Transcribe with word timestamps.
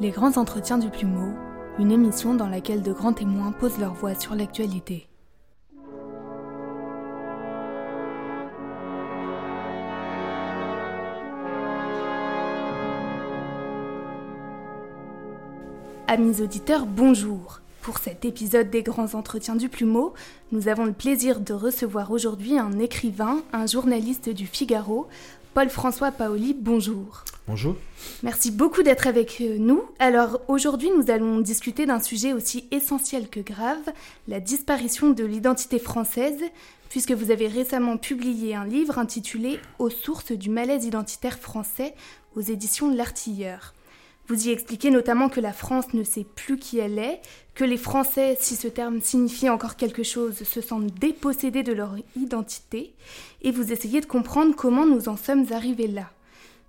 Les 0.00 0.10
grands 0.10 0.36
entretiens 0.38 0.78
du 0.78 0.90
plumeau, 0.90 1.32
une 1.78 1.92
émission 1.92 2.34
dans 2.34 2.48
laquelle 2.48 2.82
de 2.82 2.92
grands 2.92 3.12
témoins 3.12 3.52
posent 3.52 3.78
leur 3.78 3.94
voix 3.94 4.16
sur 4.16 4.34
l'actualité. 4.34 5.06
Amis 16.08 16.42
auditeurs, 16.42 16.86
bonjour. 16.86 17.60
Pour 17.80 17.98
cet 17.98 18.24
épisode 18.24 18.70
des 18.70 18.82
grands 18.82 19.14
entretiens 19.14 19.54
du 19.54 19.68
plumeau, 19.68 20.12
nous 20.50 20.66
avons 20.66 20.86
le 20.86 20.92
plaisir 20.92 21.38
de 21.38 21.54
recevoir 21.54 22.10
aujourd'hui 22.10 22.58
un 22.58 22.80
écrivain, 22.80 23.42
un 23.52 23.66
journaliste 23.66 24.28
du 24.28 24.46
Figaro, 24.46 25.06
Paul-François 25.54 26.10
Paoli, 26.10 26.52
bonjour. 26.52 27.22
Bonjour. 27.46 27.76
Merci 28.22 28.50
beaucoup 28.50 28.82
d'être 28.82 29.06
avec 29.06 29.42
euh, 29.42 29.58
nous. 29.58 29.82
Alors 29.98 30.40
aujourd'hui, 30.48 30.90
nous 30.96 31.10
allons 31.10 31.40
discuter 31.40 31.84
d'un 31.84 32.00
sujet 32.00 32.32
aussi 32.32 32.66
essentiel 32.70 33.28
que 33.28 33.40
grave, 33.40 33.92
la 34.28 34.40
disparition 34.40 35.10
de 35.10 35.24
l'identité 35.24 35.78
française, 35.78 36.40
puisque 36.88 37.12
vous 37.12 37.30
avez 37.30 37.46
récemment 37.46 37.98
publié 37.98 38.54
un 38.54 38.64
livre 38.64 38.98
intitulé 38.98 39.60
Aux 39.78 39.90
sources 39.90 40.32
du 40.32 40.48
malaise 40.48 40.86
identitaire 40.86 41.38
français 41.38 41.94
aux 42.34 42.40
éditions 42.40 42.90
L'Artilleur. 42.90 43.74
Vous 44.26 44.48
y 44.48 44.50
expliquez 44.50 44.90
notamment 44.90 45.28
que 45.28 45.40
la 45.40 45.52
France 45.52 45.92
ne 45.92 46.02
sait 46.02 46.24
plus 46.24 46.56
qui 46.56 46.78
elle 46.78 46.98
est, 46.98 47.20
que 47.54 47.64
les 47.64 47.76
Français, 47.76 48.38
si 48.40 48.56
ce 48.56 48.68
terme 48.68 49.02
signifie 49.02 49.50
encore 49.50 49.76
quelque 49.76 50.02
chose, 50.02 50.44
se 50.44 50.62
sentent 50.62 50.94
dépossédés 50.94 51.62
de 51.62 51.74
leur 51.74 51.94
identité, 52.16 52.94
et 53.42 53.50
vous 53.50 53.70
essayez 53.70 54.00
de 54.00 54.06
comprendre 54.06 54.56
comment 54.56 54.86
nous 54.86 55.10
en 55.10 55.18
sommes 55.18 55.44
arrivés 55.52 55.88
là. 55.88 56.13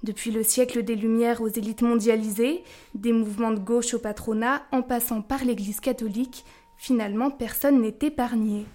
Depuis 0.06 0.30
le 0.30 0.44
siècle 0.44 0.84
des 0.84 0.96
Lumières 0.96 1.42
aux 1.42 1.48
élites 1.48 1.82
mondialisées, 1.82 2.64
des 2.94 3.12
mouvements 3.12 3.50
de 3.50 3.58
gauche 3.58 3.96
au 3.96 4.00
patronat, 4.00 4.62
en 4.72 4.84
passant 4.84 5.24
par 5.24 5.44
l'Église 5.44 5.80
catholique, 5.80 6.46
finalement 6.78 7.32
personne 7.32 7.82
n'est 7.82 7.98
épargné. 8.04 8.66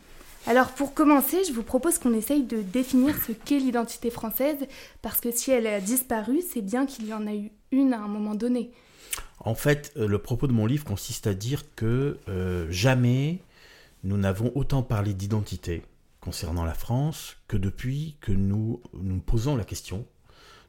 Alors 0.48 0.72
pour 0.72 0.92
commencer, 0.92 1.44
je 1.44 1.52
vous 1.52 1.62
propose 1.62 1.98
qu'on 1.98 2.14
essaye 2.14 2.42
de 2.42 2.62
définir 2.62 3.14
ce 3.24 3.30
qu'est 3.30 3.60
l'identité 3.60 4.10
française, 4.10 4.56
parce 5.02 5.20
que 5.20 5.30
si 5.30 5.52
elle 5.52 5.68
a 5.68 5.80
disparu, 5.80 6.40
c'est 6.40 6.62
bien 6.62 6.84
qu'il 6.84 7.06
y 7.06 7.14
en 7.14 7.28
a 7.28 7.34
eu 7.34 7.52
une 7.70 7.92
à 7.92 8.00
un 8.00 8.08
moment 8.08 8.34
donné. 8.34 8.72
En 9.38 9.54
fait, 9.54 9.92
euh, 9.96 10.08
le 10.08 10.18
propos 10.18 10.48
de 10.48 10.52
mon 10.52 10.66
livre 10.66 10.84
consiste 10.84 11.28
à 11.28 11.34
dire 11.34 11.62
que 11.76 12.18
euh, 12.28 12.66
jamais 12.70 13.38
nous 14.02 14.16
n'avons 14.16 14.50
autant 14.56 14.82
parlé 14.82 15.14
d'identité 15.14 15.84
concernant 16.20 16.64
la 16.64 16.74
France 16.74 17.36
que 17.46 17.56
depuis 17.56 18.16
que 18.20 18.32
nous 18.32 18.80
nous 18.94 19.20
posons 19.20 19.54
la 19.54 19.64
question 19.64 20.04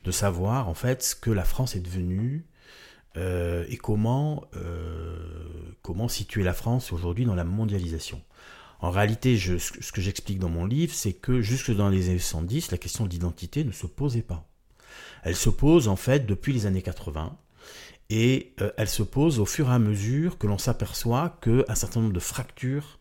de 0.03 0.11
savoir 0.11 0.67
en 0.67 0.73
fait 0.73 1.03
ce 1.03 1.15
que 1.15 1.31
la 1.31 1.43
France 1.43 1.75
est 1.75 1.79
devenue 1.79 2.45
euh, 3.17 3.65
et 3.69 3.77
comment, 3.77 4.45
comment 5.81 6.07
situer 6.07 6.43
la 6.43 6.53
France 6.53 6.91
aujourd'hui 6.91 7.25
dans 7.25 7.35
la 7.35 7.43
mondialisation. 7.43 8.21
En 8.79 8.89
réalité, 8.89 9.37
ce 9.37 9.91
que 9.91 10.01
j'explique 10.01 10.39
dans 10.39 10.49
mon 10.49 10.65
livre, 10.65 10.93
c'est 10.93 11.13
que 11.13 11.41
jusque 11.41 11.71
dans 11.71 11.89
les 11.89 12.09
années 12.09 12.17
70, 12.17 12.71
la 12.71 12.77
question 12.79 13.05
de 13.05 13.11
l'identité 13.11 13.63
ne 13.63 13.71
se 13.71 13.85
posait 13.85 14.23
pas. 14.23 14.47
Elle 15.23 15.35
se 15.35 15.49
pose 15.49 15.87
en 15.87 15.95
fait 15.95 16.25
depuis 16.25 16.51
les 16.51 16.65
années 16.65 16.81
80 16.81 17.37
et 18.09 18.53
euh, 18.59 18.71
elle 18.77 18.89
se 18.89 19.03
pose 19.03 19.39
au 19.39 19.45
fur 19.45 19.69
et 19.69 19.73
à 19.73 19.79
mesure 19.79 20.37
que 20.37 20.47
l'on 20.47 20.57
s'aperçoit 20.57 21.37
qu'un 21.41 21.75
certain 21.75 22.01
nombre 22.01 22.13
de 22.13 22.19
fractures 22.19 22.99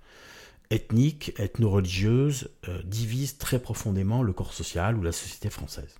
ethniques, 0.70 1.32
ethno-religieuses 1.38 2.50
euh, 2.68 2.80
divisent 2.84 3.38
très 3.38 3.58
profondément 3.58 4.22
le 4.22 4.32
corps 4.32 4.52
social 4.52 4.96
ou 4.96 5.02
la 5.02 5.12
société 5.12 5.50
française. 5.50 5.96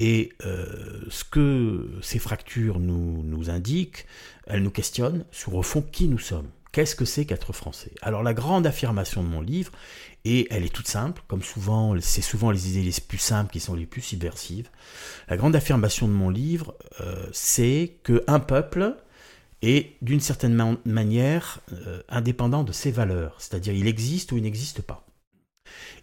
Et 0.00 0.32
euh, 0.44 1.04
ce 1.08 1.24
que 1.24 1.88
ces 2.02 2.18
fractures 2.18 2.80
nous, 2.80 3.50
indiquent, 3.50 4.06
elles 4.46 4.62
nous 4.62 4.70
questionnent 4.70 5.24
sur 5.30 5.54
au 5.54 5.62
fond 5.62 5.82
qui 5.82 6.08
nous 6.08 6.18
sommes. 6.18 6.48
Qu'est-ce 6.72 6.96
que 6.96 7.04
c'est 7.04 7.24
qu'être 7.24 7.52
français? 7.52 7.92
Alors 8.02 8.24
la 8.24 8.34
grande 8.34 8.66
affirmation 8.66 9.22
de 9.22 9.28
mon 9.28 9.40
livre, 9.40 9.70
et 10.24 10.48
elle 10.50 10.64
est 10.64 10.74
toute 10.74 10.88
simple, 10.88 11.22
comme 11.28 11.42
souvent, 11.42 11.94
c'est 12.00 12.22
souvent 12.22 12.50
les 12.50 12.70
idées 12.70 12.82
les 12.82 13.00
plus 13.06 13.18
simples 13.18 13.52
qui 13.52 13.60
sont 13.60 13.74
les 13.74 13.86
plus 13.86 14.00
subversives. 14.00 14.68
La 15.28 15.36
grande 15.36 15.54
affirmation 15.54 16.08
de 16.08 16.12
mon 16.12 16.30
livre, 16.30 16.74
euh, 17.00 17.26
c'est 17.32 17.98
qu'un 18.02 18.40
peuple 18.40 18.96
est 19.62 19.92
d'une 20.02 20.20
certaine 20.20 20.78
manière 20.84 21.60
euh, 21.72 22.02
indépendant 22.08 22.64
de 22.64 22.72
ses 22.72 22.90
valeurs, 22.90 23.36
c'est-à-dire 23.38 23.74
il 23.74 23.86
existe 23.86 24.32
ou 24.32 24.36
il 24.36 24.42
n'existe 24.42 24.82
pas. 24.82 25.06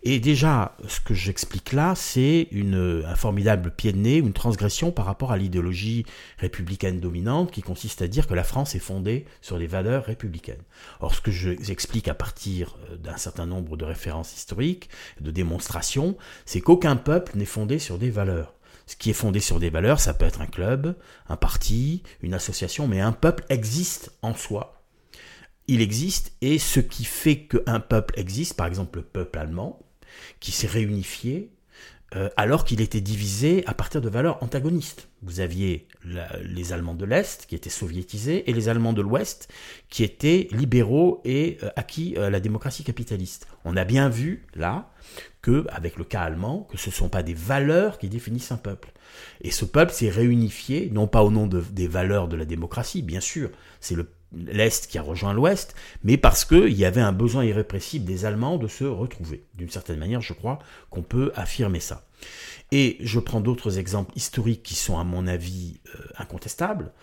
Et 0.04 0.20
déjà, 0.20 0.76
ce 0.88 1.00
que 1.00 1.14
j'explique 1.14 1.74
là, 1.74 1.94
c'est 1.96 2.48
un 2.52 3.16
formidable 3.16 3.70
pied 3.70 3.92
de 3.92 4.00
nez, 4.00 4.18
une 4.18 4.34
transgression 4.34 4.92
par 4.92 5.06
rapport 5.06 5.32
à 5.32 5.38
l'idéologie 5.38 6.06
républicaine 6.40 7.00
dominante 7.00 7.52
qui 7.52 7.62
consiste 7.62 8.02
à 8.02 8.08
dire 8.08 8.26
que 8.26 8.34
la 8.34 8.44
France 8.44 8.74
est 8.74 8.80
fondée 8.80 9.26
sur 9.42 9.60
les 9.60 9.68
valeurs 9.68 10.06
républicaines. 10.06 10.64
Or, 11.02 11.14
ce 11.14 11.22
que 11.22 11.30
j'explique 11.30 12.08
à 12.08 12.16
partir 12.16 12.78
euh, 12.90 12.98
d'un 12.98 13.18
certain 13.18 13.46
nombre 13.46 13.78
de 13.78 13.86
références 13.86 14.36
historiques, 14.36 14.90
de 15.20 15.30
démonstrations, 15.30 16.18
c'est 16.46 16.62
qu'aucun 16.62 16.96
peuple 16.96 17.34
n'est 17.36 17.46
fondé 17.46 17.78
sur 17.78 18.00
des 18.00 18.10
valeurs. 18.10 18.56
Ce 18.88 18.96
qui 18.96 19.12
est 19.12 19.14
fondé 19.14 19.40
sur 19.40 19.60
des 19.60 19.70
valeurs, 19.70 20.00
ça 20.00 20.16
peut 20.16 20.26
être 20.26 20.42
un 20.42 20.48
club, 20.48 20.96
un 21.30 21.38
parti, 21.38 22.02
une 22.24 22.34
association, 22.34 22.88
mais 22.88 23.02
un 23.02 23.12
peuple 23.12 23.46
existe 23.50 24.12
en 24.24 24.34
soi. 24.34 24.81
Il 25.72 25.82
existe 25.82 26.34
et 26.42 26.60
ce 26.60 26.82
qui 26.82 27.06
fait 27.06 27.44
qu'un 27.46 27.80
peuple 27.80 28.20
existe, 28.20 28.56
par 28.56 28.68
exemple 28.68 29.00
le 29.00 29.06
peuple 29.06 29.40
allemand, 29.40 29.80
qui 30.42 30.52
s'est 30.52 30.68
réunifié 30.68 31.50
euh, 32.14 32.28
alors 32.36 32.66
qu'il 32.66 32.82
était 32.82 33.00
divisé 33.00 33.64
à 33.68 33.74
partir 33.74 34.02
de 34.02 34.10
valeurs 34.10 34.44
antagonistes. 34.44 35.08
Vous 35.22 35.40
aviez 35.40 35.88
les 36.44 36.74
Allemands 36.74 36.94
de 36.94 37.06
l'Est 37.06 37.46
qui 37.46 37.56
étaient 37.56 37.70
soviétisés 37.70 38.50
et 38.50 38.54
les 38.54 38.68
Allemands 38.68 38.92
de 38.92 39.02
l'Ouest 39.02 39.48
qui 39.88 40.04
étaient 40.04 40.50
libéraux 40.52 41.22
et 41.24 41.58
euh, 41.64 41.70
acquis 41.78 42.18
à 42.18 42.30
la 42.30 42.42
démocratie 42.42 42.84
capitaliste. 42.84 43.48
On 43.64 43.78
a 43.78 43.86
bien 43.86 44.10
vu 44.10 44.46
là 44.56 44.92
que, 45.42 45.66
avec 45.70 45.96
le 45.96 46.04
cas 46.04 46.24
allemand, 46.24 46.68
que 46.70 46.76
ce 46.76 46.90
ne 46.90 46.96
sont 46.96 47.08
pas 47.08 47.24
des 47.24 47.34
valeurs 47.34 47.98
qui 47.98 48.10
définissent 48.10 48.52
un 48.52 48.58
peuple. 48.58 48.92
Et 49.40 49.52
ce 49.52 49.64
peuple 49.64 49.94
s'est 49.94 50.10
réunifié, 50.10 50.90
non 50.92 51.08
pas 51.08 51.24
au 51.24 51.32
nom 51.32 51.48
des 51.48 51.88
valeurs 51.88 52.28
de 52.28 52.36
la 52.36 52.44
démocratie, 52.44 53.04
bien 53.04 53.22
sûr, 53.22 53.52
c'est 53.80 53.96
le 53.96 54.10
l'Est 54.34 54.88
qui 54.88 54.98
a 54.98 55.02
rejoint 55.02 55.34
l'Ouest, 55.34 55.76
mais 56.04 56.18
parce 56.18 56.46
qu'il 56.46 56.74
y 56.74 56.86
avait 56.86 57.02
un 57.02 57.12
besoin 57.12 57.44
irrépressible 57.44 58.06
des 58.06 58.26
Allemands 58.26 58.58
de 58.58 58.68
se 58.68 58.84
retrouver. 58.84 59.44
D'une 59.56 59.70
certaine 59.70 60.00
manière, 60.00 60.22
je 60.22 60.34
crois 60.34 60.60
qu'on 60.90 61.04
peut 61.04 61.32
affirmer 61.36 61.80
ça. 61.80 62.06
Et 62.72 62.98
je 63.02 63.20
prends 63.20 63.42
d'autres 63.42 63.78
exemples 63.78 64.14
historiques 64.16 64.64
qui 64.64 64.76
sont, 64.76 64.98
à 64.98 65.04
mon 65.04 65.28
avis, 65.28 65.82
euh, 65.96 66.00
incontestables. 66.18 66.94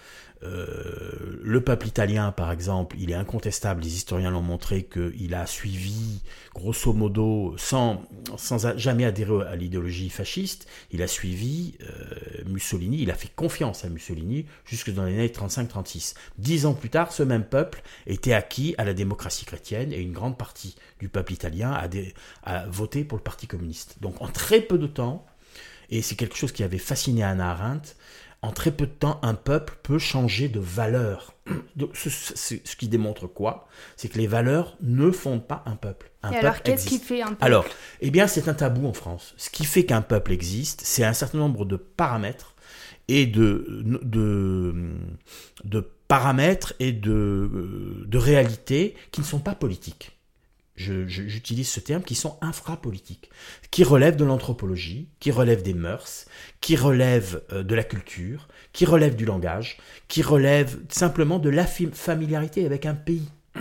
Euh, 0.45 1.41
le 1.43 1.61
peuple 1.63 1.89
italien, 1.89 2.31
par 2.31 2.53
exemple, 2.53 2.97
il 2.99 3.11
est 3.11 3.15
incontestable, 3.15 3.83
les 3.83 3.97
historiens 3.97 4.31
l'ont 4.31 4.43
montré 4.43 4.85
qu'il 4.85 5.35
a 5.35 5.47
suivi, 5.47 6.21
grosso 6.55 6.93
modo, 6.93 7.55
sans, 7.57 8.03
sans 8.37 8.77
jamais 8.77 9.05
adhérer 9.05 9.47
à 9.47 9.57
l'idéologie 9.57 10.11
fasciste, 10.11 10.69
il 10.91 11.03
a 11.03 11.09
suivi 11.09 11.75
euh, 11.83 12.45
Mussolini, 12.47 13.03
il 13.03 13.11
a 13.11 13.15
fait 13.15 13.31
confiance 13.35 13.85
à 13.85 13.89
Mussolini 13.89 14.47
jusque 14.65 14.93
dans 14.93 15.05
les 15.05 15.15
années 15.15 15.29
35-36. 15.29 16.15
Dix 16.39 16.67
ans 16.67 16.75
plus 16.75 16.91
tard, 16.91 17.13
ce 17.13 17.23
même 17.23 17.45
peuple 17.45 17.83
était 18.07 18.33
acquis 18.33 18.75
à 18.79 18.85
la 18.85 18.95
démocratie 18.95 19.45
chrétienne 19.45 19.93
et 19.93 20.01
une 20.01 20.13
grande 20.13 20.39
partie 20.39 20.77
du 21.01 21.09
peuple 21.09 21.33
italien 21.33 21.73
a, 21.73 21.89
a 22.45 22.67
voté 22.67 23.05
pour 23.05 23.19
le 23.19 23.23
Parti 23.23 23.47
communiste. 23.47 23.97
Donc 24.01 24.21
en 24.23 24.29
très 24.29 24.61
peu 24.61 24.79
de 24.79 24.87
temps, 24.87 25.27
et 25.91 26.03
c'est 26.03 26.17
quelque 26.17 26.37
chose 26.37 26.53
qui 26.53 26.63
avait 26.63 26.79
fasciné 26.79 27.23
Anna 27.23 27.51
Arendt, 27.51 27.95
en 28.43 28.53
très 28.53 28.71
peu 28.71 28.87
de 28.87 28.93
temps, 28.93 29.19
un 29.23 29.35
peuple 29.35 29.79
peut 29.83 29.99
changer 29.99 30.49
de 30.49 30.61
valeur. 30.61 31.35
Ce, 31.95 32.55
qui 32.55 32.89
démontre 32.89 33.27
quoi? 33.27 33.69
C'est 33.97 34.09
que 34.09 34.19
les 34.19 34.27
valeurs 34.27 34.77
ne 34.81 35.11
fondent 35.11 35.47
pas 35.47 35.63
un 35.67 35.77
peuple. 35.77 36.11
Un 36.23 36.31
alors, 36.33 36.63
qu'est-ce 36.63 36.87
qui 36.87 36.99
fait 36.99 37.23
un 37.23 37.29
peuple? 37.29 37.45
Alors, 37.45 37.67
eh 38.01 38.11
bien, 38.11 38.27
c'est 38.27 38.49
un 38.49 38.55
tabou 38.55 38.87
en 38.87 38.93
France. 38.93 39.35
Ce 39.37 39.51
qui 39.51 39.65
fait 39.65 39.85
qu'un 39.85 40.03
peuple 40.03 40.33
existe, 40.33 40.83
c'est 40.85 41.05
un 41.05 41.15
certain 41.15 41.39
nombre 41.39 41.65
de 41.65 41.77
paramètres 41.77 42.55
et 43.09 43.27
de, 43.27 43.83
de, 44.03 44.93
de 45.65 45.91
paramètres 46.07 46.75
et 46.79 46.93
de, 46.93 48.05
de 48.07 48.19
réalités 48.19 48.95
qui 49.11 49.21
ne 49.21 49.27
sont 49.27 49.41
pas 49.41 49.55
politiques 49.55 50.18
j'utilise 50.79 51.69
ce 51.69 51.81
terme, 51.81 52.03
qui 52.03 52.15
sont 52.15 52.39
infrapolitiques, 52.41 53.31
qui 53.71 53.85
relèvent 53.85 54.17
de 54.17 54.25
l'anthropologie, 54.25 55.09
qui 55.21 55.31
relèvent 55.31 55.63
des 55.63 55.75
mœurs, 55.75 56.27
qui 56.61 56.77
relèvent 56.77 57.43
euh, 57.53 57.63
de 57.63 57.75
la 57.75 57.85
culture, 57.85 58.49
qui 58.73 58.85
relèvent 58.85 59.17
du 59.17 59.25
langage, 59.25 59.79
qui 60.07 60.23
relèvent 60.23 60.79
simplement 60.89 61.39
de 61.39 61.51
la 61.51 61.67
familiarité 61.67 62.65
avec 62.65 62.87
un 62.87 62.95
pays. 62.95 63.29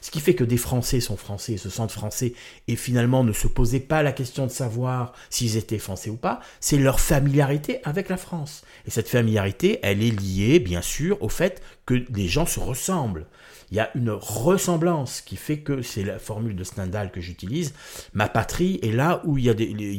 Ce 0.00 0.10
qui 0.10 0.20
fait 0.20 0.34
que 0.34 0.44
des 0.44 0.56
Français 0.56 1.00
sont 1.00 1.16
Français, 1.16 1.56
se 1.56 1.70
sentent 1.70 1.90
Français, 1.90 2.34
et 2.68 2.76
finalement 2.76 3.24
ne 3.24 3.32
se 3.32 3.48
posaient 3.48 3.80
pas 3.80 4.02
la 4.02 4.12
question 4.12 4.46
de 4.46 4.52
savoir 4.52 5.12
s'ils 5.30 5.56
étaient 5.56 5.78
Français 5.78 6.10
ou 6.10 6.16
pas, 6.16 6.40
c'est 6.60 6.78
leur 6.78 7.00
familiarité 7.00 7.80
avec 7.84 8.08
la 8.08 8.16
France. 8.16 8.62
Et 8.86 8.90
cette 8.90 9.08
familiarité, 9.08 9.80
elle 9.82 10.02
est 10.02 10.10
liée, 10.10 10.60
bien 10.60 10.82
sûr, 10.82 11.20
au 11.22 11.28
fait 11.28 11.62
que 11.86 12.04
les 12.14 12.28
gens 12.28 12.46
se 12.46 12.60
ressemblent. 12.60 13.26
Il 13.70 13.76
y 13.76 13.80
a 13.80 13.90
une 13.96 14.10
ressemblance 14.10 15.20
qui 15.20 15.36
fait 15.36 15.58
que 15.58 15.82
c'est 15.82 16.04
la 16.04 16.18
formule 16.18 16.54
de 16.54 16.64
Stendhal 16.64 17.10
que 17.10 17.20
j'utilise. 17.20 17.74
Ma 18.14 18.28
patrie 18.28 18.78
est 18.82 18.92
là 18.92 19.22
où 19.24 19.38
il 19.38 19.44
y 19.44 19.50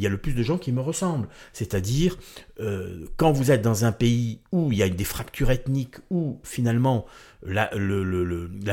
a, 0.05 0.09
le 0.09 0.17
plus 0.17 0.33
de 0.33 0.43
gens 0.43 0.57
qui 0.57 0.71
me 0.71 0.81
ressemblent. 0.81 1.27
C'est-à-dire, 1.53 2.17
euh, 2.59 3.05
quand 3.17 3.31
vous 3.31 3.51
êtes 3.51 3.61
dans 3.61 3.85
un 3.85 3.91
pays 3.91 4.39
où 4.51 4.71
il 4.71 4.77
y 4.77 4.83
a 4.83 4.89
des 4.89 5.03
fractures 5.03 5.51
ethniques, 5.51 5.97
où 6.09 6.39
finalement 6.43 7.05
la 7.43 7.69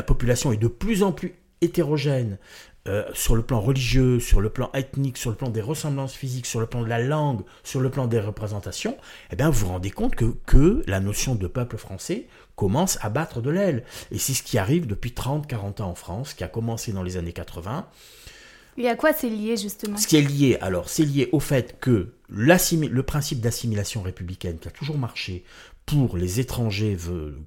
population 0.06 0.52
est 0.52 0.56
de 0.56 0.68
plus 0.68 1.02
en 1.02 1.12
plus 1.12 1.34
hétérogène, 1.60 2.38
euh, 2.86 3.04
sur 3.14 3.34
le 3.34 3.42
plan 3.42 3.60
religieux, 3.60 4.20
sur 4.20 4.42
le 4.42 4.50
plan 4.50 4.70
ethnique, 4.74 5.16
sur 5.16 5.30
le 5.30 5.36
plan 5.36 5.48
des 5.48 5.62
ressemblances 5.62 6.14
physiques, 6.14 6.44
sur 6.44 6.60
le 6.60 6.66
plan 6.66 6.82
de 6.82 6.88
la 6.88 6.98
langue, 6.98 7.40
sur 7.62 7.80
le 7.80 7.90
plan 7.90 8.06
des 8.06 8.20
représentations, 8.20 8.98
eh 9.32 9.36
bien, 9.36 9.48
vous 9.48 9.60
vous 9.60 9.72
rendez 9.72 9.90
compte 9.90 10.14
que, 10.14 10.34
que 10.44 10.82
la 10.86 11.00
notion 11.00 11.34
de 11.34 11.46
peuple 11.46 11.78
français 11.78 12.26
commence 12.56 12.98
à 13.00 13.08
battre 13.08 13.40
de 13.40 13.48
l'aile. 13.48 13.84
Et 14.10 14.18
c'est 14.18 14.34
ce 14.34 14.42
qui 14.42 14.58
arrive 14.58 14.86
depuis 14.86 15.12
30-40 15.12 15.80
ans 15.80 15.90
en 15.90 15.94
France, 15.94 16.34
qui 16.34 16.44
a 16.44 16.48
commencé 16.48 16.92
dans 16.92 17.02
les 17.02 17.16
années 17.16 17.32
80. 17.32 17.86
Et 18.76 18.88
à 18.88 18.96
quoi 18.96 19.12
c'est 19.12 19.30
lié 19.30 19.56
justement? 19.56 19.96
Ce 19.96 20.06
qui 20.06 20.16
est 20.16 20.20
lié, 20.20 20.58
alors, 20.60 20.88
c'est 20.90 21.04
lié 21.04 21.28
au 21.32 21.40
fait 21.40 21.78
que 21.80 22.12
le 22.28 23.02
principe 23.02 23.40
d'assimilation 23.40 24.02
républicaine 24.02 24.58
qui 24.58 24.68
a 24.68 24.72
toujours 24.72 24.98
marché 24.98 25.44
pour 25.86 26.16
les 26.16 26.40
étrangers 26.40 26.96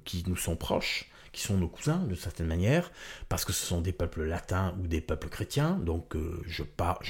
qui 0.04 0.24
nous 0.26 0.36
sont 0.36 0.56
proches, 0.56 1.08
qui 1.32 1.42
sont 1.42 1.56
nos 1.56 1.68
cousins 1.68 1.98
de 2.08 2.14
certaine 2.14 2.46
manière, 2.46 2.90
parce 3.28 3.44
que 3.44 3.52
ce 3.52 3.64
sont 3.64 3.80
des 3.80 3.92
peuples 3.92 4.24
latins 4.24 4.74
ou 4.82 4.86
des 4.86 5.00
peuples 5.00 5.28
chrétiens. 5.28 5.78
Donc 5.84 6.16
euh, 6.16 6.42
je, 6.46 6.62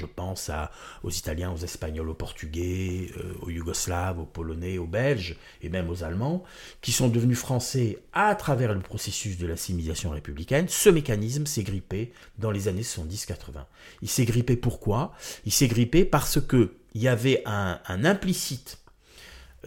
pense 0.07 0.51
aux 1.03 1.11
Italiens, 1.11 1.53
aux 1.53 1.59
Espagnols, 1.59 2.09
aux 2.09 2.15
Portugais, 2.15 3.11
euh, 3.17 3.35
aux 3.43 3.51
Yougoslaves, 3.51 4.19
aux 4.19 4.27
Polonais, 4.27 4.79
aux 4.79 4.87
Belges 4.87 5.37
et 5.63 5.69
même 5.69 5.89
aux 5.91 6.05
Allemands, 6.05 6.43
qui 6.81 6.93
sont 6.93 7.09
devenus 7.09 7.39
français 7.39 7.99
à 8.13 8.35
travers 8.35 8.75
le 8.75 8.81
processus 8.81 9.39
de 9.39 9.47
l'assimilation 9.47 10.11
républicaine. 10.11 10.69
Ce 10.69 10.89
mécanisme 10.89 11.47
s'est 11.47 11.63
grippé 11.63 12.13
dans 12.39 12.51
les 12.51 12.69
années 12.69 12.83
70-80. 12.83 13.65
Il 14.03 14.09
s'est 14.09 14.25
grippé 14.25 14.57
pourquoi? 14.57 15.13
Il 15.45 15.53
s'est 15.53 15.69
grippé 15.69 16.05
parce 16.05 16.41
que 16.41 16.75
il 16.95 17.03
y 17.03 17.09
avait 17.09 17.43
un 17.47 18.05
implicite 18.05 18.79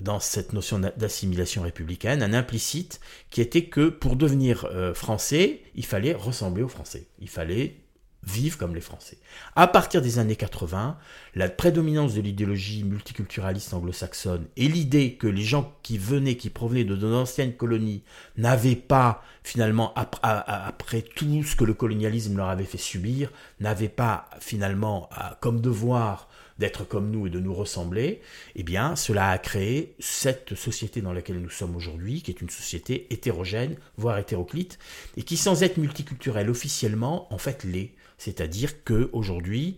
dans 0.02 0.20
cette 0.20 0.54
notion 0.54 0.80
d'assimilation 0.80 1.62
républicaine, 1.62 2.24
un 2.24 2.34
implicite 2.34 3.00
qui 3.30 3.42
était 3.42 3.66
que 3.66 3.90
pour 3.90 4.16
devenir 4.16 4.66
euh, 4.66 4.94
français, 4.94 5.62
il 5.76 5.86
fallait 5.86 6.14
ressembler 6.14 6.64
aux 6.64 6.68
Français. 6.68 7.08
Il 7.20 7.30
fallait 7.30 7.78
vivre 8.24 8.58
comme 8.58 8.76
les 8.76 8.82
Français. 8.82 9.18
À 9.56 9.68
partir 9.68 10.02
des 10.02 10.20
années 10.20 10.36
80, 10.36 10.98
la 11.36 11.50
prédominance 11.50 12.14
de 12.14 12.22
l'idéologie 12.22 12.84
multiculturaliste 12.84 13.74
anglo-saxonne 13.74 14.46
et 14.58 14.68
l'idée 14.68 15.16
que 15.16 15.28
les 15.28 15.42
gens 15.42 15.76
qui 15.82 15.98
venaient, 15.98 16.38
qui 16.38 16.50
provenaient 16.50 16.84
de 16.84 16.96
nos 16.96 17.16
anciennes 17.16 17.56
colonies, 17.56 18.04
n'avaient 18.38 18.76
pas, 18.76 19.24
finalement, 19.44 19.94
après 19.96 21.02
tout 21.02 21.44
ce 21.44 21.56
que 21.56 21.64
le 21.64 21.74
colonialisme 21.74 22.38
leur 22.38 22.50
avait 22.50 22.64
fait 22.64 22.78
subir, 22.78 23.32
n'avaient 23.60 23.90
pas, 23.90 24.30
finalement, 24.40 25.10
comme 25.40 25.60
devoir 25.60 26.28
d'être 26.62 26.88
comme 26.88 27.12
nous 27.12 27.28
et 27.28 27.30
de 27.30 27.40
nous 27.40 27.54
ressembler, 27.54 28.22
eh 28.56 28.64
bien, 28.64 28.96
cela 28.96 29.32
a 29.32 29.38
créé 29.38 29.96
cette 30.00 30.56
société 30.56 31.02
dans 31.02 31.12
laquelle 31.12 31.42
nous 31.42 31.50
sommes 31.50 31.76
aujourd'hui, 31.76 32.22
qui 32.22 32.32
est 32.32 32.40
une 32.40 32.50
société 32.50 33.08
hétérogène, 33.10 33.76
voire 33.98 34.18
hétéroclite, 34.18 34.80
et 35.18 35.24
qui, 35.24 35.36
sans 35.36 35.64
être 35.64 35.78
multiculturelle 35.78 36.50
officiellement, 36.50 37.34
en 37.34 37.38
fait 37.38 37.64
l'est. 37.64 37.92
C'est-à-dire 38.18 38.84
que 38.84 39.10
aujourd'hui, 39.12 39.78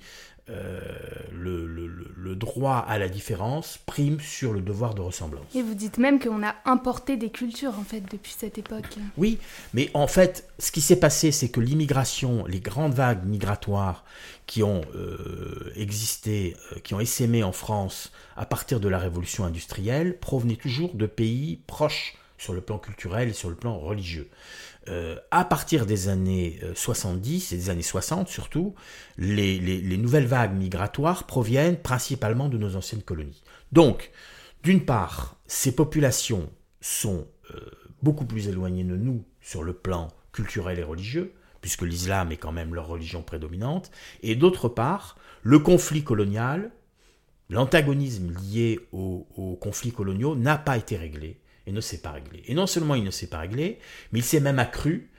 euh, 0.49 0.81
le, 1.31 1.65
le, 1.65 1.87
droit 2.31 2.77
à 2.87 2.97
la 2.97 3.09
différence 3.09 3.77
prime 3.85 4.19
sur 4.19 4.53
le 4.53 4.61
devoir 4.61 4.95
de 4.95 5.01
ressemblance. 5.01 5.43
Et 5.53 5.61
vous 5.61 5.75
dites 5.75 5.97
même 5.97 6.19
qu'on 6.19 6.43
a 6.43 6.55
importé 6.65 7.17
des 7.17 7.29
cultures 7.29 7.77
en 7.77 7.83
fait 7.83 8.01
depuis 8.11 8.33
cette 8.37 8.57
époque. 8.57 8.97
Oui, 9.17 9.37
mais 9.73 9.89
en 9.93 10.07
fait, 10.07 10.49
ce 10.59 10.71
qui 10.71 10.81
s'est 10.81 10.99
passé, 10.99 11.31
c'est 11.31 11.49
que 11.49 11.59
l'immigration, 11.59 12.45
les 12.45 12.59
grandes 12.59 12.93
vagues 12.93 13.25
migratoires 13.25 14.05
qui 14.47 14.63
ont 14.63 14.81
euh, 14.95 15.71
existé, 15.75 16.55
euh, 16.71 16.79
qui 16.79 16.93
ont 16.93 16.99
essaimé 16.99 17.43
en 17.43 17.51
France 17.51 18.11
à 18.35 18.45
partir 18.45 18.79
de 18.79 18.89
la 18.89 18.97
révolution 18.97 19.45
industrielle, 19.45 20.17
provenaient 20.17 20.55
toujours 20.55 20.93
de 20.93 21.05
pays 21.05 21.59
proches 21.67 22.15
sur 22.43 22.53
le 22.53 22.61
plan 22.61 22.77
culturel 22.77 23.29
et 23.29 23.33
sur 23.33 23.49
le 23.49 23.55
plan 23.55 23.79
religieux. 23.79 24.29
Euh, 24.89 25.15
à 25.31 25.45
partir 25.45 25.85
des 25.85 26.09
années 26.09 26.59
70 26.75 27.53
euh, 27.53 27.55
et 27.55 27.57
des 27.57 27.69
années 27.69 27.81
60 27.81 28.27
surtout, 28.27 28.75
les, 29.17 29.97
nouvelles 29.97 30.25
vagues 30.25 30.53
migratoires 30.53 31.25
proviennent 31.25 31.77
principalement 31.77 32.49
de 32.49 32.57
nos 32.57 32.75
anciennes 32.75 33.01
colonies. 33.01 33.43
Donc, 33.71 34.11
d'une 34.61 34.83
part, 34.83 35.37
ces 35.47 35.73
populations 35.73 36.49
sont 36.81 37.25
euh, 37.51 37.59
beaucoup 38.01 38.25
plus 38.25 38.49
éloignées 38.49 38.83
de 38.83 38.97
nous 38.97 39.23
sur 39.39 39.63
le 39.63 39.71
plan 39.71 40.09
culturel 40.33 40.79
et 40.79 40.83
religieux, 40.83 41.33
puisque 41.61 41.83
l'islam 41.83 42.33
est 42.33 42.37
quand 42.37 42.51
même 42.51 42.75
leur 42.75 42.87
religion 42.87 43.21
prédominante, 43.21 43.89
et 44.21 44.35
d'autre 44.35 44.67
part, 44.67 45.15
le 45.43 45.59
conflit 45.59 46.03
colonial, 46.03 46.71
l'antagonisme 47.49 48.33
lié 48.33 48.81
aux 48.91 49.57
conflits 49.61 49.93
coloniaux 49.93 50.35
n'a 50.35 50.57
pas 50.57 50.77
été 50.77 50.97
réglé 50.97 51.39
et 51.67 51.71
ne 51.71 51.81
s'est 51.81 51.99
pas 51.99 52.11
réglé. 52.11 52.43
Et 52.47 52.53
non 52.53 52.67
seulement 52.67 52.95
il 52.95 53.03
ne 53.03 53.11
s'est 53.11 53.27
pas 53.27 53.39
réglé, 53.39 53.79
mais 54.11 54.19
il 54.19 54.25
s'est 54.25 54.39
même 54.39 54.59
accru. 54.59 55.09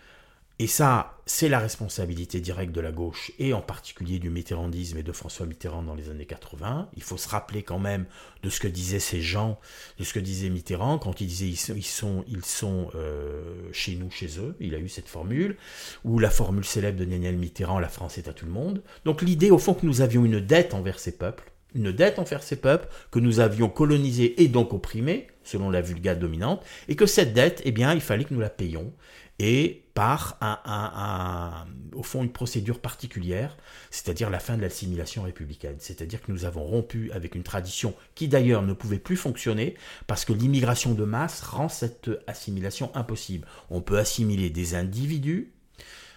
Et 0.61 0.69
ça, 0.69 1.19
c'est 1.27 1.49
la 1.49 1.59
responsabilité 1.59 2.39
directe 2.39 2.73
de 2.73 2.81
la 2.81 2.93
gauche, 2.93 3.33
et 3.41 3.53
en 3.53 3.61
particulier 3.61 4.21
du 4.21 4.31
mitterrandisme 4.31 4.99
et 4.99 5.03
de 5.03 5.11
François 5.11 5.47
Mitterrand 5.47 5.83
dans 5.83 5.97
les 5.97 6.11
années 6.11 6.27
80. 6.27 6.91
Il 6.97 7.03
faut 7.03 7.17
se 7.17 7.29
rappeler 7.29 7.65
quand 7.65 7.81
même 7.81 8.07
de 8.45 8.51
ce 8.51 8.61
que 8.61 8.69
disaient 8.69 9.01
ces 9.01 9.21
gens, 9.21 9.59
de 9.99 10.05
ce 10.05 10.15
que 10.15 10.21
disait 10.21 10.51
Mitterrand 10.51 10.99
quand 10.99 11.21
il 11.21 11.27
disait 11.27 11.49
ils 11.49 11.57
sont, 11.57 11.75
ils 11.75 11.85
sont, 11.85 12.25
ils 12.29 12.45
sont 12.45 12.91
euh, 12.95 13.69
chez 13.73 13.97
nous, 13.97 14.13
chez 14.13 14.39
eux. 14.39 14.55
Il 14.61 14.77
a 14.77 14.79
eu 14.79 14.89
cette 14.89 15.09
formule, 15.09 15.57
ou 16.05 16.21
la 16.21 16.31
formule 16.31 16.65
célèbre 16.65 17.01
de 17.01 17.05
Daniel 17.05 17.37
Mitterrand, 17.37 17.81
la 17.81 17.89
France 17.89 18.17
est 18.19 18.29
à 18.29 18.33
tout 18.33 18.47
le 18.47 18.53
monde. 18.53 18.81
Donc 19.05 19.23
l'idée, 19.23 19.51
au 19.51 19.59
fond, 19.59 19.75
que 19.75 19.85
nous 19.85 20.03
avions 20.03 20.25
une 20.25 20.39
dette 20.39 20.73
envers 20.73 21.01
ces 21.01 21.17
peuples, 21.17 21.51
une 21.75 21.93
dette 21.93 22.19
envers 22.19 22.43
ces 22.43 22.57
peuples 22.57 22.89
que 23.11 23.19
nous 23.19 23.41
avions 23.41 23.69
colonisés 23.69 24.43
et 24.43 24.49
donc 24.49 24.73
opprimés, 24.73 25.29
selon 25.43 25.71
la 25.71 25.81
vulgate 25.81 26.19
dominante, 26.19 26.65
et 26.89 26.97
que 26.97 27.07
cette 27.07 27.33
dette, 27.33 27.63
eh 27.65 27.73
bien, 27.73 27.95
il 27.95 28.01
fallait 28.01 28.25
que 28.25 28.35
nous 28.35 28.41
la 28.41 28.51
payions, 28.51 28.93
et 29.39 29.85
par 29.95 30.39
un, 30.41 31.67
au 31.93 32.03
fond 32.03 32.23
une 32.23 32.33
procédure 32.33 32.81
particulière, 32.81 33.57
c'est-à-dire 33.91 34.31
la 34.31 34.39
fin 34.39 34.57
de 34.57 34.63
l'assimilation 34.63 35.23
républicaine. 35.23 35.77
C'est-à-dire 35.79 36.23
que 36.23 36.31
nous 36.31 36.45
avons 36.45 36.63
rompu 36.63 37.11
avec 37.13 37.35
une 37.35 37.43
tradition 37.43 37.95
qui 38.15 38.29
d'ailleurs 38.29 38.63
ne 38.63 38.73
pouvait 38.73 38.99
plus 38.99 39.17
fonctionner 39.17 39.75
parce 40.07 40.25
que 40.25 40.33
l'immigration 40.33 40.95
de 40.95 41.05
masse 41.05 41.43
rend 41.43 41.69
cette 41.69 42.11
assimilation 42.27 42.95
impossible. 42.95 43.47
On 43.71 43.81
peut 43.81 43.99
assimiler 43.99 44.51
des 44.51 44.75
individus 44.75 45.53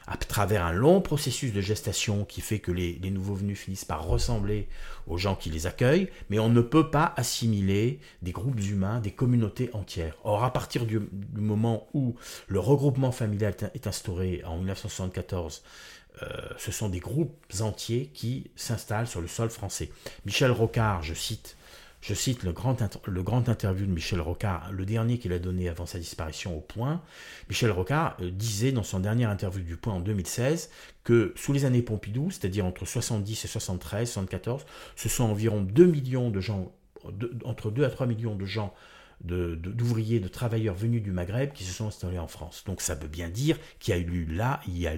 à 0.07 0.15
travers 0.15 0.65
un 0.65 0.71
long 0.71 1.01
processus 1.01 1.51
de 1.51 1.59
gestation 1.59 2.23
qui 2.23 2.39
fait 2.39 2.59
que 2.59 2.71
les, 2.71 2.97
nouveaux 3.11 3.35
venus 3.35 3.59
finissent 3.59 3.85
par 3.85 4.05
ressembler 4.05 4.69
aux 5.05 5.17
gens 5.17 5.35
qui 5.35 5.49
les 5.49 5.67
accueillent, 5.67 6.09
mais 6.29 6.39
on 6.39 6.49
ne 6.49 6.61
peut 6.61 6.89
pas 6.89 7.13
assimiler 7.17 7.99
des 8.21 8.31
groupes 8.31 8.59
humains, 8.61 9.01
des 9.01 9.11
communautés 9.11 9.69
entières. 9.73 10.15
Or, 10.23 10.45
à 10.45 10.53
partir 10.53 10.85
du, 10.85 11.01
moment 11.35 11.87
où 11.93 12.15
le 12.47 12.59
regroupement 12.59 13.11
familial 13.11 13.53
est 13.73 13.85
instauré 13.85 14.41
en 14.45 14.57
1974, 14.57 15.63
euh, 16.23 16.25
ce 16.57 16.71
sont 16.71 16.87
des 16.87 16.99
groupes 16.99 17.35
entiers 17.59 18.09
qui 18.13 18.49
s'installent 18.55 19.07
sur 19.07 19.21
le 19.21 19.27
sol 19.27 19.49
français. 19.49 19.91
Michel 20.25 20.51
Rocard, 20.51 21.03
je 21.03 21.13
cite, 21.13 21.57
je 22.01 22.13
cite 22.13 22.43
le 22.43 22.51
grand, 22.51 22.81
interview 23.49 23.85
de 23.85 23.91
Michel 23.91 24.21
Rocard, 24.21 24.71
le 24.71 24.85
dernier 24.85 25.17
qu'il 25.17 25.33
a 25.33 25.39
donné 25.39 25.67
avant 25.67 25.85
sa 25.85 25.99
disparition 25.99 26.57
au 26.57 26.61
Point. 26.61 27.01
Michel 27.49 27.71
Rocard 27.71 28.17
euh, 28.21 28.29
disait 28.31 28.71
dans 28.71 28.83
son 28.83 28.99
dernier 28.99 29.25
interview 29.25 29.63
du 29.63 29.77
Point 29.77 29.95
en 29.95 29.99
2016 29.99 30.69
que 31.03 31.33
sous 31.35 31.53
les 31.53 31.65
années 31.65 31.81
Pompidou, 31.81 32.29
c'est-à-dire 32.31 32.65
entre 32.65 32.85
70 32.85 33.45
et 33.45 33.47
73, 33.47 34.09
74, 34.09 34.65
ce 34.95 35.09
sont 35.09 35.23
environ 35.23 35.61
2 35.61 35.85
millions 35.85 36.29
de 36.29 36.39
gens, 36.39 36.71
entre 37.43 37.71
2 37.71 37.83
à 37.83 37.89
3 37.89 38.05
millions 38.05 38.35
de 38.35 38.45
gens 38.45 38.73
d'ouvriers, 39.21 40.19
de, 40.19 40.27
travailleurs 40.27 40.75
venus 40.75 41.01
du 41.01 41.11
Maghreb 41.11 41.51
qui 41.51 41.63
se 41.63 41.73
sont 41.73 41.87
installés 41.87 42.19
en 42.19 42.27
France. 42.27 42.63
Donc 42.67 42.81
ça 42.81 42.93
veut 42.93 43.07
bien 43.07 43.29
dire 43.29 43.57
qu'il 43.79 43.95
y 43.95 43.97
a 43.97 43.99
eu 43.99 44.25
là, 44.25 44.59
il 44.67 44.77
y 44.77 44.87
a 44.87 44.95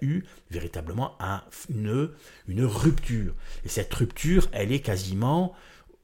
eu, 0.00 0.24
véritablement 0.50 1.14
un, 1.20 1.42
une 1.68 2.64
rupture. 2.64 3.32
Et 3.64 3.68
cette 3.68 3.94
rupture, 3.94 4.48
elle 4.52 4.72
est 4.72 4.80
quasiment 4.80 5.54